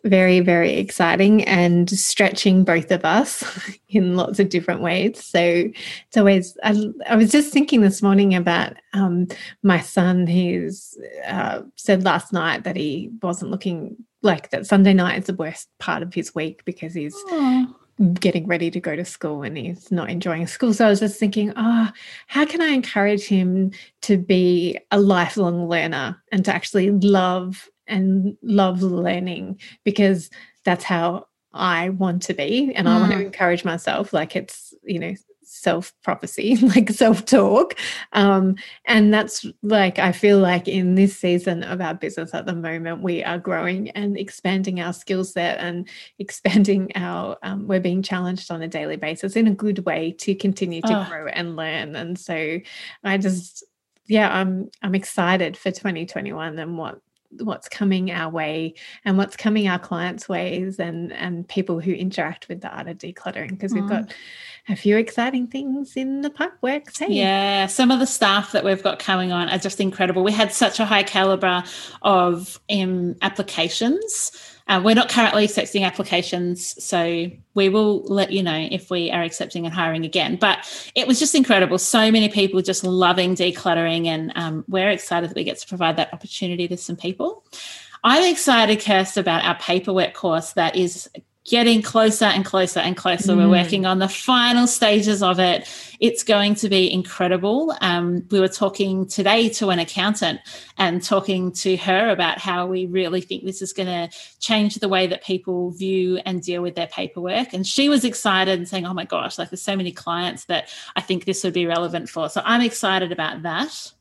very 0.03 0.39
very 0.39 0.73
exciting 0.73 1.43
and 1.45 1.89
stretching 1.89 2.63
both 2.63 2.91
of 2.91 3.03
us 3.03 3.43
in 3.89 4.15
lots 4.15 4.39
of 4.39 4.47
different 4.47 4.80
ways 4.80 5.21
so 5.23 5.39
it's 5.39 6.15
always 6.15 6.56
i, 6.63 6.86
I 7.10 7.15
was 7.15 7.32
just 7.32 7.51
thinking 7.51 7.82
this 7.82 8.01
morning 8.01 8.36
about 8.36 8.73
um, 8.93 9.27
my 9.63 9.80
son 9.80 10.27
he's 10.27 10.97
uh, 11.27 11.63
said 11.75 12.03
last 12.03 12.32
night 12.32 12.63
that 12.63 12.75
he 12.75 13.10
wasn't 13.21 13.51
looking 13.51 13.97
like 14.21 14.51
that 14.51 14.67
sunday 14.67 14.93
night 14.93 15.17
is 15.19 15.25
the 15.25 15.34
worst 15.34 15.67
part 15.80 16.03
of 16.03 16.13
his 16.13 16.34
week 16.36 16.63
because 16.63 16.93
he's 16.93 17.15
Aww 17.30 17.73
getting 18.13 18.47
ready 18.47 18.69
to 18.71 18.79
go 18.79 18.95
to 18.95 19.05
school 19.05 19.41
and 19.43 19.57
he's 19.57 19.91
not 19.91 20.10
enjoying 20.10 20.45
school. 20.47 20.73
So 20.73 20.86
I 20.86 20.89
was 20.89 20.99
just 20.99 21.19
thinking, 21.19 21.51
oh, 21.55 21.89
how 22.27 22.45
can 22.45 22.62
I 22.62 22.67
encourage 22.67 23.25
him 23.25 23.71
to 24.03 24.17
be 24.17 24.77
a 24.91 24.99
lifelong 24.99 25.67
learner 25.67 26.21
and 26.31 26.45
to 26.45 26.53
actually 26.53 26.91
love 26.91 27.69
and 27.88 28.38
love 28.43 28.81
learning 28.81 29.60
because 29.83 30.29
that's 30.63 30.83
how 30.83 31.27
I 31.53 31.89
want 31.89 32.21
to 32.23 32.33
be 32.33 32.73
and 32.75 32.88
mm. 32.88 32.91
I 32.91 32.99
want 32.99 33.12
to 33.13 33.17
mm. 33.17 33.25
encourage 33.25 33.65
myself 33.65 34.13
like 34.13 34.36
it's 34.36 34.73
you 34.83 34.99
know 34.99 35.13
self 35.47 35.93
prophecy, 36.03 36.55
like 36.75 36.89
self 36.89 37.25
talk. 37.25 37.75
Um, 38.13 38.55
and 38.86 39.13
that's 39.13 39.45
like, 39.63 39.97
I 39.97 40.12
feel 40.12 40.39
like 40.39 40.67
in 40.67 40.95
this 40.95 41.17
season 41.17 41.63
of 41.63 41.81
our 41.81 41.93
business 41.93 42.33
at 42.33 42.45
the 42.45 42.53
moment, 42.53 43.01
we 43.01 43.23
are 43.23 43.39
growing 43.39 43.89
and 43.91 44.17
expanding 44.17 44.81
our 44.81 44.93
skill 44.93 45.23
set 45.23 45.60
and 45.60 45.88
expanding 46.19 46.91
our, 46.95 47.38
um, 47.43 47.67
we're 47.67 47.79
being 47.79 48.01
challenged 48.01 48.51
on 48.51 48.62
a 48.62 48.67
daily 48.67 48.97
basis 48.97 49.36
in 49.36 49.47
a 49.47 49.53
good 49.53 49.86
way 49.86 50.12
to 50.19 50.36
continue 50.36 50.81
to 50.81 51.01
oh. 51.01 51.10
grow 51.10 51.27
and 51.27 51.55
learn. 51.55 51.95
And 51.95 52.19
so 52.19 52.60
I 53.03 53.17
just, 53.17 53.63
yeah, 54.05 54.33
I'm, 54.33 54.69
I'm 54.81 54.95
excited 54.95 55.57
for 55.57 55.71
2021 55.71 56.60
and 56.60 56.77
what 56.77 57.01
what's 57.41 57.69
coming 57.69 58.12
our 58.12 58.30
way 58.30 58.73
and 59.06 59.17
what's 59.17 59.36
coming 59.36 59.67
our 59.67 59.80
clients' 59.80 60.28
ways 60.28 60.80
and 60.80 61.12
and 61.13 61.47
people 61.47 61.80
who 61.80 61.91
interact 61.91 62.47
with 62.47 62.62
the 62.62 62.69
art 62.69 62.88
of 62.88 62.97
decluttering 62.97 63.50
because 63.50 63.73
mm. 63.73 63.82
we've 63.82 63.89
got 63.89 64.13
a 64.69 64.76
few 64.76 64.97
exciting 64.97 65.47
things 65.47 65.95
in 65.95 66.21
the 66.21 66.30
pipeworks. 66.30 67.00
Hey? 67.00 67.13
Yeah, 67.13 67.67
some 67.67 67.89
of 67.89 68.00
the 68.00 68.08
staff 68.08 68.52
that 68.52 68.65
we've 68.65 68.84
got 68.84 69.00
coming 69.00 69.32
on 69.32 69.50
are 69.50 69.58
just 69.58 69.80
incredible. 69.80 70.23
We 70.23 70.34
had 70.34 70.52
such 70.52 70.80
a 70.80 70.86
high 70.86 71.04
caliber 71.04 71.63
of 72.02 72.60
um, 72.69 73.15
applications. 73.21 74.32
Uh, 74.67 74.82
we're 74.84 74.95
not 74.95 75.10
currently 75.10 75.45
accepting 75.45 75.84
applications, 75.84 76.84
so 76.84 77.30
we 77.53 77.69
will 77.69 78.03
let 78.03 78.32
you 78.32 78.43
know 78.43 78.67
if 78.71 78.89
we 78.89 79.10
are 79.12 79.23
accepting 79.23 79.65
and 79.65 79.73
hiring 79.73 80.06
again. 80.06 80.36
But 80.36 80.91
it 80.95 81.08
was 81.08 81.19
just 81.19 81.36
incredible. 81.36 81.77
So 81.77 82.12
many 82.12 82.30
people 82.30 82.62
just 82.62 82.84
loving 82.84 83.36
decluttering, 83.36 84.08
and 84.08 84.34
um, 84.36 84.65
we're 84.67 84.89
excited 84.89 85.30
that 85.30 85.36
we 85.36 85.43
get 85.43 85.58
to 85.60 85.67
provide 85.67 85.97
that 85.97 86.13
opportunity 86.13 86.67
to 86.67 86.77
some 86.77 86.97
people. 86.97 87.43
I'm 88.03 88.30
excited, 88.30 88.80
Kirst, 88.80 89.17
about 89.17 89.43
our 89.43 89.56
paperwork 89.56 90.13
course 90.13 90.53
that 90.53 90.75
is 90.75 91.10
getting 91.47 91.81
closer 91.81 92.25
and 92.25 92.43
closer 92.43 92.81
and 92.81 92.97
closer. 92.97 93.31
Mm. 93.31 93.38
We're 93.38 93.49
working 93.49 93.86
on 93.86 93.99
the 93.99 94.10
final 94.10 94.67
stages 94.67 95.23
of 95.23 95.39
it. 95.39 95.65
It's 96.01 96.21
going 96.21 96.55
to 96.55 96.67
be 96.67 96.91
incredible. 96.91 97.73
Um, 97.79 98.25
we 98.29 98.41
were 98.41 98.49
talking 98.49 99.07
today 99.07 99.47
to 99.49 99.69
an 99.69 99.79
accountant 99.79 100.41
and 100.77 101.01
talking 101.01 101.53
to 101.53 101.77
her 101.77 102.10
about 102.10 102.38
how 102.38 102.67
we 102.67 102.86
really 102.86 103.21
think 103.21 103.45
this 103.45 103.62
is 103.62 103.71
going 103.71 103.88
to 103.88 104.10
change 104.39 104.75
the 104.75 104.89
way 104.89 105.07
that 105.07 105.23
people 105.23 105.71
view 105.71 106.17
and 106.25 106.43
deal 106.43 106.62
with 106.62 106.75
their 106.75 106.88
paperwork. 106.88 107.53
And 107.53 107.65
she 107.65 107.88
was 107.88 108.03
excited 108.03 108.60
and 108.60 108.67
saying, 108.67 108.86
Oh 108.86 108.93
my 108.93 109.05
gosh, 109.05 109.38
like 109.38 109.49
there's 109.49 109.62
so 109.62 109.77
many 109.77 109.93
clients 109.93 110.45
that 110.45 110.69
I 110.97 111.01
think 111.01 111.23
this 111.23 111.45
would 111.45 111.53
be 111.53 111.65
relevant 111.65 112.10
for. 112.10 112.27
So 112.27 112.41
I'm 112.43 112.62
excited 112.62 113.13
about 113.13 113.43
that. 113.43 113.93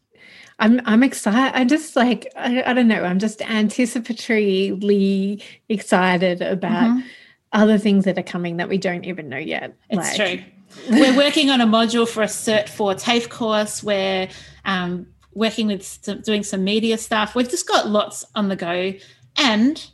I'm 0.59 0.81
I'm 0.87 1.03
excited. 1.03 1.55
I 1.57 1.65
just 1.65 1.97
like 1.97 2.33
I, 2.35 2.63
I 2.65 2.73
don't 2.73 2.89
know. 2.89 3.05
I'm 3.05 3.19
just 3.19 3.41
anticipatorily 3.41 5.43
excited 5.69 6.41
about 6.43 6.91
mm-hmm 6.91 7.07
other 7.53 7.79
things 7.79 8.05
that 8.05 8.19
are 8.19 8.23
coming 8.23 8.57
that 8.59 8.69
we 8.69 8.79
don't 8.79 9.05
even 9.05 9.29
know 9.29 9.39
yet. 9.39 9.77
It's 9.91 10.19
like, 10.19 10.41
true. 10.41 10.45
We're 10.91 11.17
working 11.17 11.51
on 11.51 11.61
a 11.61 11.67
module 11.67 12.09
for 12.09 12.23
a 12.23 12.27
Cert 12.27 12.69
4 12.69 12.95
TAFE 12.95 13.29
course. 13.29 13.83
We're 13.83 14.29
um, 14.65 15.07
working 15.33 15.69
with 15.69 15.85
some, 15.85 16.21
doing 16.21 16.43
some 16.43 16.65
media 16.65 16.99
stuff. 16.99 17.35
We've 17.35 17.49
just 17.49 17.69
got 17.69 17.89
lots 17.89 18.25
on 18.35 18.49
the 18.49 18.57
go. 18.57 18.93
And 19.37 19.91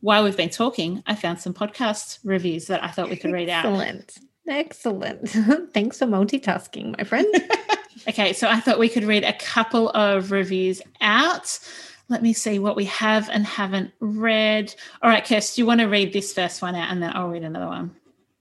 while 0.00 0.24
we've 0.24 0.36
been 0.36 0.50
talking, 0.50 1.02
I 1.06 1.14
found 1.14 1.40
some 1.40 1.54
podcast 1.54 2.18
reviews 2.24 2.66
that 2.66 2.84
I 2.84 2.88
thought 2.88 3.08
we 3.08 3.16
could 3.16 3.32
read 3.32 3.48
out. 3.48 3.64
Excellent. 3.64 4.18
Excellent. 4.46 5.28
Thanks 5.72 5.98
for 5.98 6.06
multitasking, 6.06 6.96
my 6.98 7.04
friend. 7.04 7.26
okay, 8.08 8.32
so 8.32 8.48
I 8.48 8.60
thought 8.60 8.78
we 8.78 8.88
could 8.88 9.04
read 9.04 9.24
a 9.24 9.32
couple 9.32 9.90
of 9.90 10.30
reviews 10.30 10.82
out. 11.00 11.58
Let 12.08 12.22
me 12.22 12.32
see 12.32 12.58
what 12.58 12.76
we 12.76 12.84
have 12.86 13.30
and 13.30 13.46
haven't 13.46 13.92
read. 14.00 14.74
All 15.02 15.10
right, 15.10 15.24
Kirst, 15.24 15.54
do 15.54 15.62
you 15.62 15.66
want 15.66 15.80
to 15.80 15.86
read 15.86 16.12
this 16.12 16.32
first 16.32 16.60
one 16.60 16.74
out 16.74 16.90
and 16.90 17.02
then 17.02 17.12
I'll 17.14 17.28
read 17.28 17.44
another 17.44 17.66
one? 17.66 17.96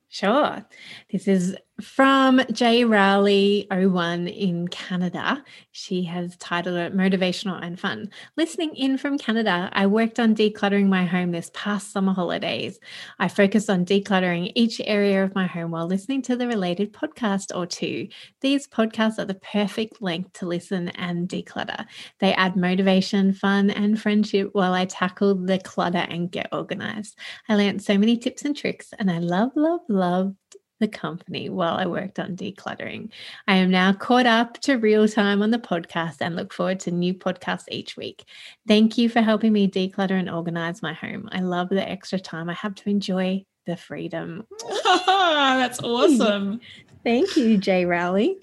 Sure. 0.10 0.63
This 1.12 1.28
is 1.28 1.56
from 1.84 2.41
J. 2.52 2.86
Rowley 2.86 3.67
01 3.69 4.28
in 4.28 4.67
Canada. 4.69 5.43
She 5.72 6.04
has 6.06 6.38
titled 6.38 6.78
it 6.78 6.96
Motivational 6.96 7.62
and 7.62 7.80
Fun. 7.80 8.10
Listening 8.38 8.74
in 8.76 8.98
from 8.98 9.17
Canada, 9.17 9.69
I 9.74 9.88
worked 9.88 10.19
on 10.19 10.36
decluttering 10.36 10.88
my 10.88 11.06
home 11.06 11.32
this 11.32 11.52
past 11.54 11.91
summer 11.91 12.13
holidays. 12.13 12.80
I 13.19 13.28
focused 13.28 13.69
on 13.69 13.86
decluttering 13.86 14.54
each 14.56 14.82
area 14.86 15.24
of 15.24 15.36
my 15.36 15.46
home 15.46 15.72
while 15.72 15.86
listening 15.86 16.22
to 16.24 16.36
the 16.36 16.48
related 16.48 16.93
podcast 16.93 17.56
or 17.56 17.65
two. 17.65 18.08
These 18.41 18.67
podcasts 18.67 19.19
are 19.19 19.26
the 19.26 19.36
perfect 19.36 20.02
length 20.02 20.34
to 20.34 20.46
listen 20.46 20.89
and 20.89 21.28
declutter. 21.28 21.86
They 22.19 22.34
add 22.34 22.56
motivation, 22.56 23.34
fun, 23.34 23.69
and 23.69 24.02
friendship 24.02 24.50
while 24.54 24.74
I 24.74 24.86
tackle 24.86 25.36
the 25.36 25.60
clutter 25.60 26.06
and 26.10 26.32
get 26.32 26.50
organized. 26.54 27.17
I 27.50 27.56
learned 27.56 27.84
so 27.84 27.98
many 27.98 28.17
tips 28.17 28.46
and 28.46 28.56
tricks, 28.56 28.93
and 28.98 29.12
I 29.12 29.19
love, 29.19 29.52
love, 29.56 29.82
love 29.89 30.34
the 30.79 30.88
company 30.88 31.49
while 31.49 31.75
I 31.75 31.86
worked 31.86 32.19
on 32.19 32.36
decluttering. 32.36 33.09
I 33.47 33.55
am 33.55 33.71
now 33.71 33.93
caught 33.93 34.25
up 34.25 34.59
to 34.62 34.75
real 34.75 35.07
time 35.07 35.41
on 35.41 35.51
the 35.51 35.59
podcast 35.59 36.17
and 36.19 36.36
look 36.36 36.53
forward 36.53 36.79
to 36.81 36.91
new 36.91 37.13
podcasts 37.13 37.65
each 37.69 37.95
week. 37.95 38.25
Thank 38.67 38.97
you 38.97 39.09
for 39.09 39.21
helping 39.21 39.53
me 39.53 39.69
declutter 39.69 40.19
and 40.19 40.29
organize 40.29 40.81
my 40.81 40.93
home. 40.93 41.29
I 41.31 41.39
love 41.41 41.69
the 41.69 41.88
extra 41.88 42.19
time 42.19 42.49
I 42.49 42.53
have 42.53 42.75
to 42.75 42.89
enjoy 42.89 43.45
the 43.65 43.77
freedom. 43.77 44.45
That's 44.83 45.81
awesome. 45.81 46.59
Thank 47.03 47.36
you, 47.36 47.57
J. 47.57 47.86
Rowley. 47.86 48.39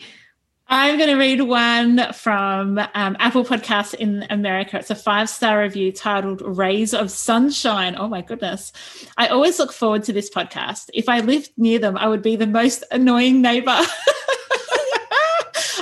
I'm 0.73 0.99
going 0.99 1.11
to 1.11 1.17
read 1.17 1.41
one 1.41 2.13
from 2.13 2.79
um, 2.79 3.17
Apple 3.19 3.45
Podcasts 3.45 3.93
in 3.93 4.25
America. 4.31 4.79
It's 4.79 4.89
a 4.89 4.95
five 4.95 5.29
star 5.29 5.63
review 5.63 5.91
titled 5.91 6.43
Rays 6.43 6.95
of 6.95 7.11
Sunshine. 7.11 7.97
Oh 7.99 8.07
my 8.07 8.23
goodness. 8.23 8.73
I 9.17 9.27
always 9.27 9.59
look 9.59 9.73
forward 9.73 10.05
to 10.05 10.13
this 10.13 10.31
podcast. 10.31 10.89
If 10.95 11.09
I 11.09 11.21
lived 11.21 11.51
near 11.57 11.81
them, 11.81 11.97
I 11.97 12.07
would 12.07 12.23
be 12.23 12.37
the 12.37 12.47
most 12.47 12.85
annoying 12.93 13.43
neighbor. 13.43 13.67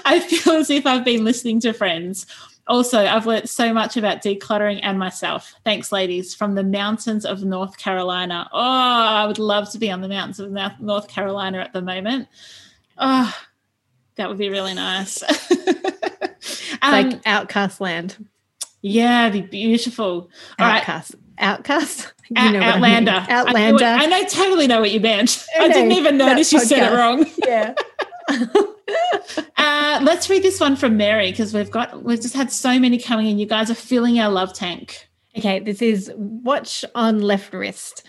I 0.07 0.27
feel 0.27 0.55
as 0.55 0.71
if 0.71 0.87
I've 0.87 1.05
been 1.05 1.23
listening 1.23 1.61
to 1.61 1.75
friends. 1.75 2.25
Also, 2.67 3.05
I've 3.05 3.27
learnt 3.27 3.51
so 3.51 3.75
much 3.75 3.99
about 3.99 4.23
decluttering 4.23 4.81
and 4.83 4.99
myself. 4.99 5.55
Thanks, 5.65 5.93
ladies, 5.93 6.35
from 6.35 6.55
the 6.55 6.65
mountains 6.65 7.27
of 7.27 7.45
North 7.45 7.77
Carolina. 7.77 8.49
Oh, 8.55 8.59
I 8.59 9.27
would 9.27 9.39
love 9.39 9.71
to 9.73 9.79
be 9.79 9.91
on 9.91 10.01
the 10.01 10.09
mountains 10.09 10.41
of 10.41 10.51
North 10.81 11.09
Carolina 11.09 11.59
at 11.59 11.75
the 11.75 11.83
moment. 11.83 12.29
Oh, 12.97 13.35
that 14.19 14.29
would 14.29 14.39
be 14.39 14.51
really 14.51 14.75
nice. 14.75 15.23
um, 16.83 16.93
like 16.93 17.21
Outcast 17.25 17.81
Land. 17.81 18.29
Yeah, 18.83 19.31
be 19.31 19.41
beautiful. 19.41 20.31
Outcast. 20.59 21.15
Right. 21.15 21.49
Outcast. 21.49 22.13
You 22.31 22.53
know 22.53 22.61
Outlander. 22.61 23.11
I 23.11 23.21
mean. 23.21 23.31
Outlander. 23.31 23.85
I, 23.87 24.05
know, 24.05 24.17
I, 24.17 24.25
totally 24.25 24.67
know 24.67 24.81
what 24.81 24.91
you 24.91 25.01
meant. 25.01 25.47
Okay, 25.57 25.65
I 25.65 25.69
didn't 25.69 25.93
even 25.93 26.19
notice 26.19 26.53
you 26.53 26.61
said 26.61 26.93
it 26.93 26.95
wrong. 26.95 27.25
Yeah. 27.39 27.73
uh, 29.57 30.01
let's 30.03 30.29
read 30.29 30.43
this 30.43 30.61
one 30.61 30.77
from 30.77 30.99
Mary 30.99 31.31
because 31.31 31.55
we've 31.55 31.71
got 31.71 32.03
we've 32.03 32.21
just 32.21 32.35
had 32.35 32.53
so 32.53 32.79
many 32.79 32.99
coming 32.99 33.29
in. 33.29 33.39
You 33.39 33.47
guys 33.47 33.71
are 33.71 33.75
filling 33.75 34.21
our 34.21 34.31
love 34.31 34.53
tank. 34.53 35.09
Okay, 35.39 35.59
this 35.61 35.81
is 35.81 36.13
watch 36.17 36.85
on 36.95 37.21
left 37.23 37.55
wrist. 37.55 38.07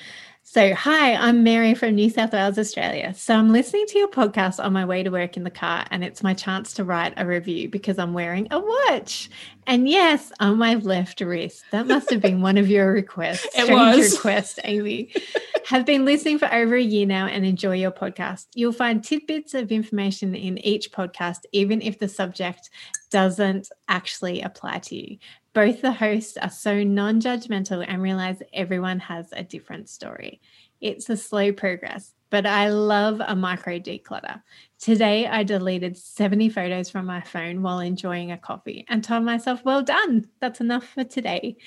So, 0.52 0.74
hi, 0.74 1.14
I'm 1.14 1.44
Mary 1.44 1.76
from 1.76 1.94
New 1.94 2.10
South 2.10 2.34
Wales, 2.34 2.58
Australia. 2.58 3.14
So, 3.14 3.36
I'm 3.36 3.52
listening 3.52 3.86
to 3.86 4.00
your 4.00 4.08
podcast 4.08 4.60
on 4.60 4.74
my 4.74 4.84
way 4.84 5.04
to 5.04 5.12
work 5.12 5.38
in 5.38 5.44
the 5.44 5.52
car, 5.52 5.86
and 5.92 6.04
it's 6.04 6.24
my 6.24 6.34
chance 6.34 6.74
to 6.74 6.84
write 6.84 7.14
a 7.18 7.26
review 7.28 7.70
because 7.70 8.00
I'm 8.00 8.14
wearing 8.14 8.48
a 8.50 8.60
watch. 8.60 9.30
And 9.68 9.88
yes, 9.88 10.32
on 10.40 10.58
my 10.58 10.74
left 10.74 11.22
wrist. 11.22 11.66
That 11.70 11.86
must 11.86 12.10
have 12.10 12.24
been 12.24 12.42
one 12.42 12.58
of 12.58 12.68
your 12.68 12.92
requests. 12.92 13.46
it 13.56 13.66
Strange 13.66 13.98
was. 13.98 14.16
request, 14.16 14.60
Amy. 14.64 15.14
have 15.68 15.86
been 15.86 16.04
listening 16.04 16.40
for 16.40 16.52
over 16.52 16.76
a 16.76 16.82
year 16.82 17.06
now 17.06 17.28
and 17.28 17.46
enjoy 17.46 17.76
your 17.76 17.92
podcast. 17.92 18.48
You'll 18.56 18.74
find 18.74 19.04
tidbits 19.04 19.54
of 19.54 19.72
information 19.72 20.34
in 20.34 20.58
each 20.66 20.92
podcast, 20.92 21.42
even 21.52 21.80
if 21.84 22.00
the 22.00 22.08
subject 22.08 22.72
doesn't 23.12 23.70
actually 23.88 24.42
apply 24.42 24.80
to 24.80 24.96
you. 24.96 25.18
Both 25.54 25.82
the 25.82 25.92
hosts 25.92 26.38
are 26.38 26.50
so 26.50 26.84
non 26.84 27.20
judgmental 27.20 27.84
and 27.88 28.02
realize 28.02 28.42
everyone 28.54 29.00
has 29.00 29.32
a 29.32 29.44
different 29.44 29.90
story. 29.90 30.42
It's 30.80 31.10
a 31.10 31.18
slow 31.18 31.52
progress, 31.52 32.14
but 32.30 32.46
I 32.46 32.70
love 32.70 33.22
a 33.26 33.36
micro 33.36 33.80
declutter. 33.80 34.42
Today, 34.80 35.28
I 35.28 35.44
deleted 35.44 35.98
70 35.98 36.50
photos 36.50 36.90
from 36.90 37.06
my 37.06 37.22
phone 37.22 37.62
while 37.62 37.80
enjoying 37.80 38.32
a 38.32 38.38
coffee 38.38 38.86
and 38.88 39.04
told 39.04 39.24
myself, 39.24 39.66
well 39.66 39.82
done, 39.82 40.30
that's 40.40 40.62
enough 40.62 40.86
for 40.86 41.04
today. 41.04 41.58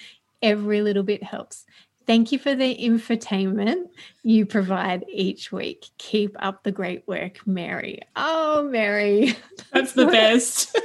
Every 0.40 0.80
little 0.80 1.02
bit 1.02 1.22
helps. 1.22 1.66
Thank 2.06 2.32
you 2.32 2.38
for 2.38 2.54
the 2.54 2.76
infotainment 2.76 3.88
you 4.22 4.46
provide 4.46 5.04
each 5.08 5.52
week. 5.52 5.86
Keep 5.98 6.36
up 6.38 6.62
the 6.62 6.72
great 6.72 7.06
work, 7.06 7.46
Mary. 7.46 8.00
Oh, 8.16 8.68
Mary. 8.70 9.36
That's 9.72 9.92
the 9.92 10.06
best. 10.06 10.76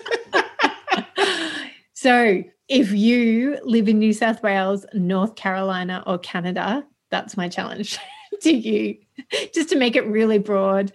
so, 1.94 2.44
if 2.68 2.92
you 2.92 3.60
live 3.64 3.88
in 3.88 4.00
New 4.00 4.14
South 4.14 4.44
Wales, 4.44 4.86
North 4.94 5.36
Carolina, 5.36 6.04
or 6.06 6.18
Canada, 6.18 6.86
that's 7.10 7.38
my 7.38 7.48
challenge 7.48 7.98
to 8.42 8.52
you, 8.52 8.98
just 9.54 9.70
to 9.70 9.78
make 9.78 9.96
it 9.96 10.06
really 10.08 10.38
broad. 10.38 10.92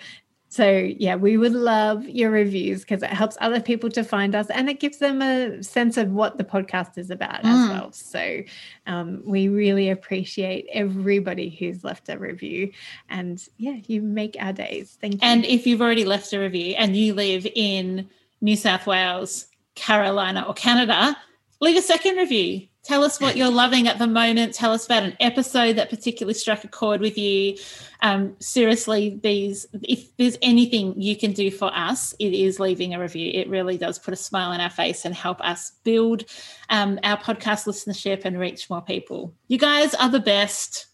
So, 0.48 0.70
yeah, 0.70 1.16
we 1.16 1.38
would 1.38 1.54
love 1.54 2.06
your 2.06 2.30
reviews 2.30 2.82
because 2.82 3.02
it 3.02 3.08
helps 3.08 3.38
other 3.40 3.58
people 3.58 3.88
to 3.88 4.04
find 4.04 4.34
us 4.34 4.50
and 4.50 4.68
it 4.68 4.80
gives 4.80 4.98
them 4.98 5.22
a 5.22 5.62
sense 5.62 5.96
of 5.96 6.10
what 6.10 6.36
the 6.36 6.44
podcast 6.44 6.98
is 6.98 7.10
about 7.10 7.42
mm. 7.42 7.46
as 7.46 7.70
well. 7.70 7.92
So, 7.92 8.42
um, 8.86 9.22
we 9.24 9.48
really 9.48 9.88
appreciate 9.88 10.68
everybody 10.70 11.48
who's 11.48 11.82
left 11.82 12.10
a 12.10 12.18
review. 12.18 12.70
And 13.08 13.42
yeah, 13.56 13.78
you 13.86 14.02
make 14.02 14.36
our 14.38 14.52
days. 14.52 14.98
Thank 15.00 15.14
you. 15.14 15.20
And 15.22 15.46
if 15.46 15.66
you've 15.66 15.80
already 15.80 16.04
left 16.04 16.34
a 16.34 16.38
review 16.38 16.74
and 16.76 16.94
you 16.94 17.14
live 17.14 17.46
in 17.54 18.10
New 18.42 18.56
South 18.56 18.86
Wales, 18.86 19.46
Carolina, 19.74 20.44
or 20.46 20.52
Canada, 20.52 21.16
leave 21.62 21.76
a 21.76 21.82
second 21.82 22.16
review. 22.16 22.66
Tell 22.82 23.04
us 23.04 23.20
what 23.20 23.36
you're 23.36 23.48
loving 23.48 23.86
at 23.86 23.98
the 23.98 24.08
moment. 24.08 24.52
Tell 24.54 24.72
us 24.72 24.84
about 24.84 25.04
an 25.04 25.16
episode 25.20 25.76
that 25.76 25.88
particularly 25.88 26.34
struck 26.34 26.64
a 26.64 26.68
chord 26.68 27.00
with 27.00 27.16
you. 27.16 27.56
Um, 28.00 28.34
seriously, 28.40 29.20
these 29.22 29.68
if 29.84 30.14
there's 30.16 30.36
anything 30.42 31.00
you 31.00 31.16
can 31.16 31.32
do 31.32 31.52
for 31.52 31.70
us, 31.72 32.12
it 32.18 32.34
is 32.34 32.58
leaving 32.58 32.92
a 32.92 33.00
review. 33.00 33.30
It 33.32 33.48
really 33.48 33.78
does 33.78 34.00
put 34.00 34.12
a 34.12 34.16
smile 34.16 34.50
on 34.50 34.60
our 34.60 34.68
face 34.68 35.04
and 35.04 35.14
help 35.14 35.40
us 35.40 35.70
build 35.84 36.24
um, 36.70 36.98
our 37.04 37.16
podcast 37.16 37.68
listenership 37.68 38.24
and 38.24 38.36
reach 38.36 38.68
more 38.68 38.82
people. 38.82 39.32
You 39.46 39.58
guys 39.58 39.94
are 39.94 40.10
the 40.10 40.18
best. 40.18 40.86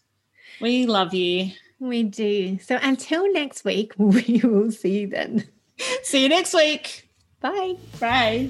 We 0.61 0.85
love 0.85 1.15
you. 1.15 1.51
We 1.79 2.03
do. 2.03 2.59
So 2.59 2.77
until 2.79 3.31
next 3.33 3.65
week, 3.65 3.93
we 3.97 4.41
will 4.43 4.71
see 4.71 4.99
you 4.99 5.07
then. 5.07 5.47
See 6.03 6.21
you 6.21 6.29
next 6.29 6.53
week. 6.53 7.09
Bye. 7.41 7.77
Bye. 7.99 8.49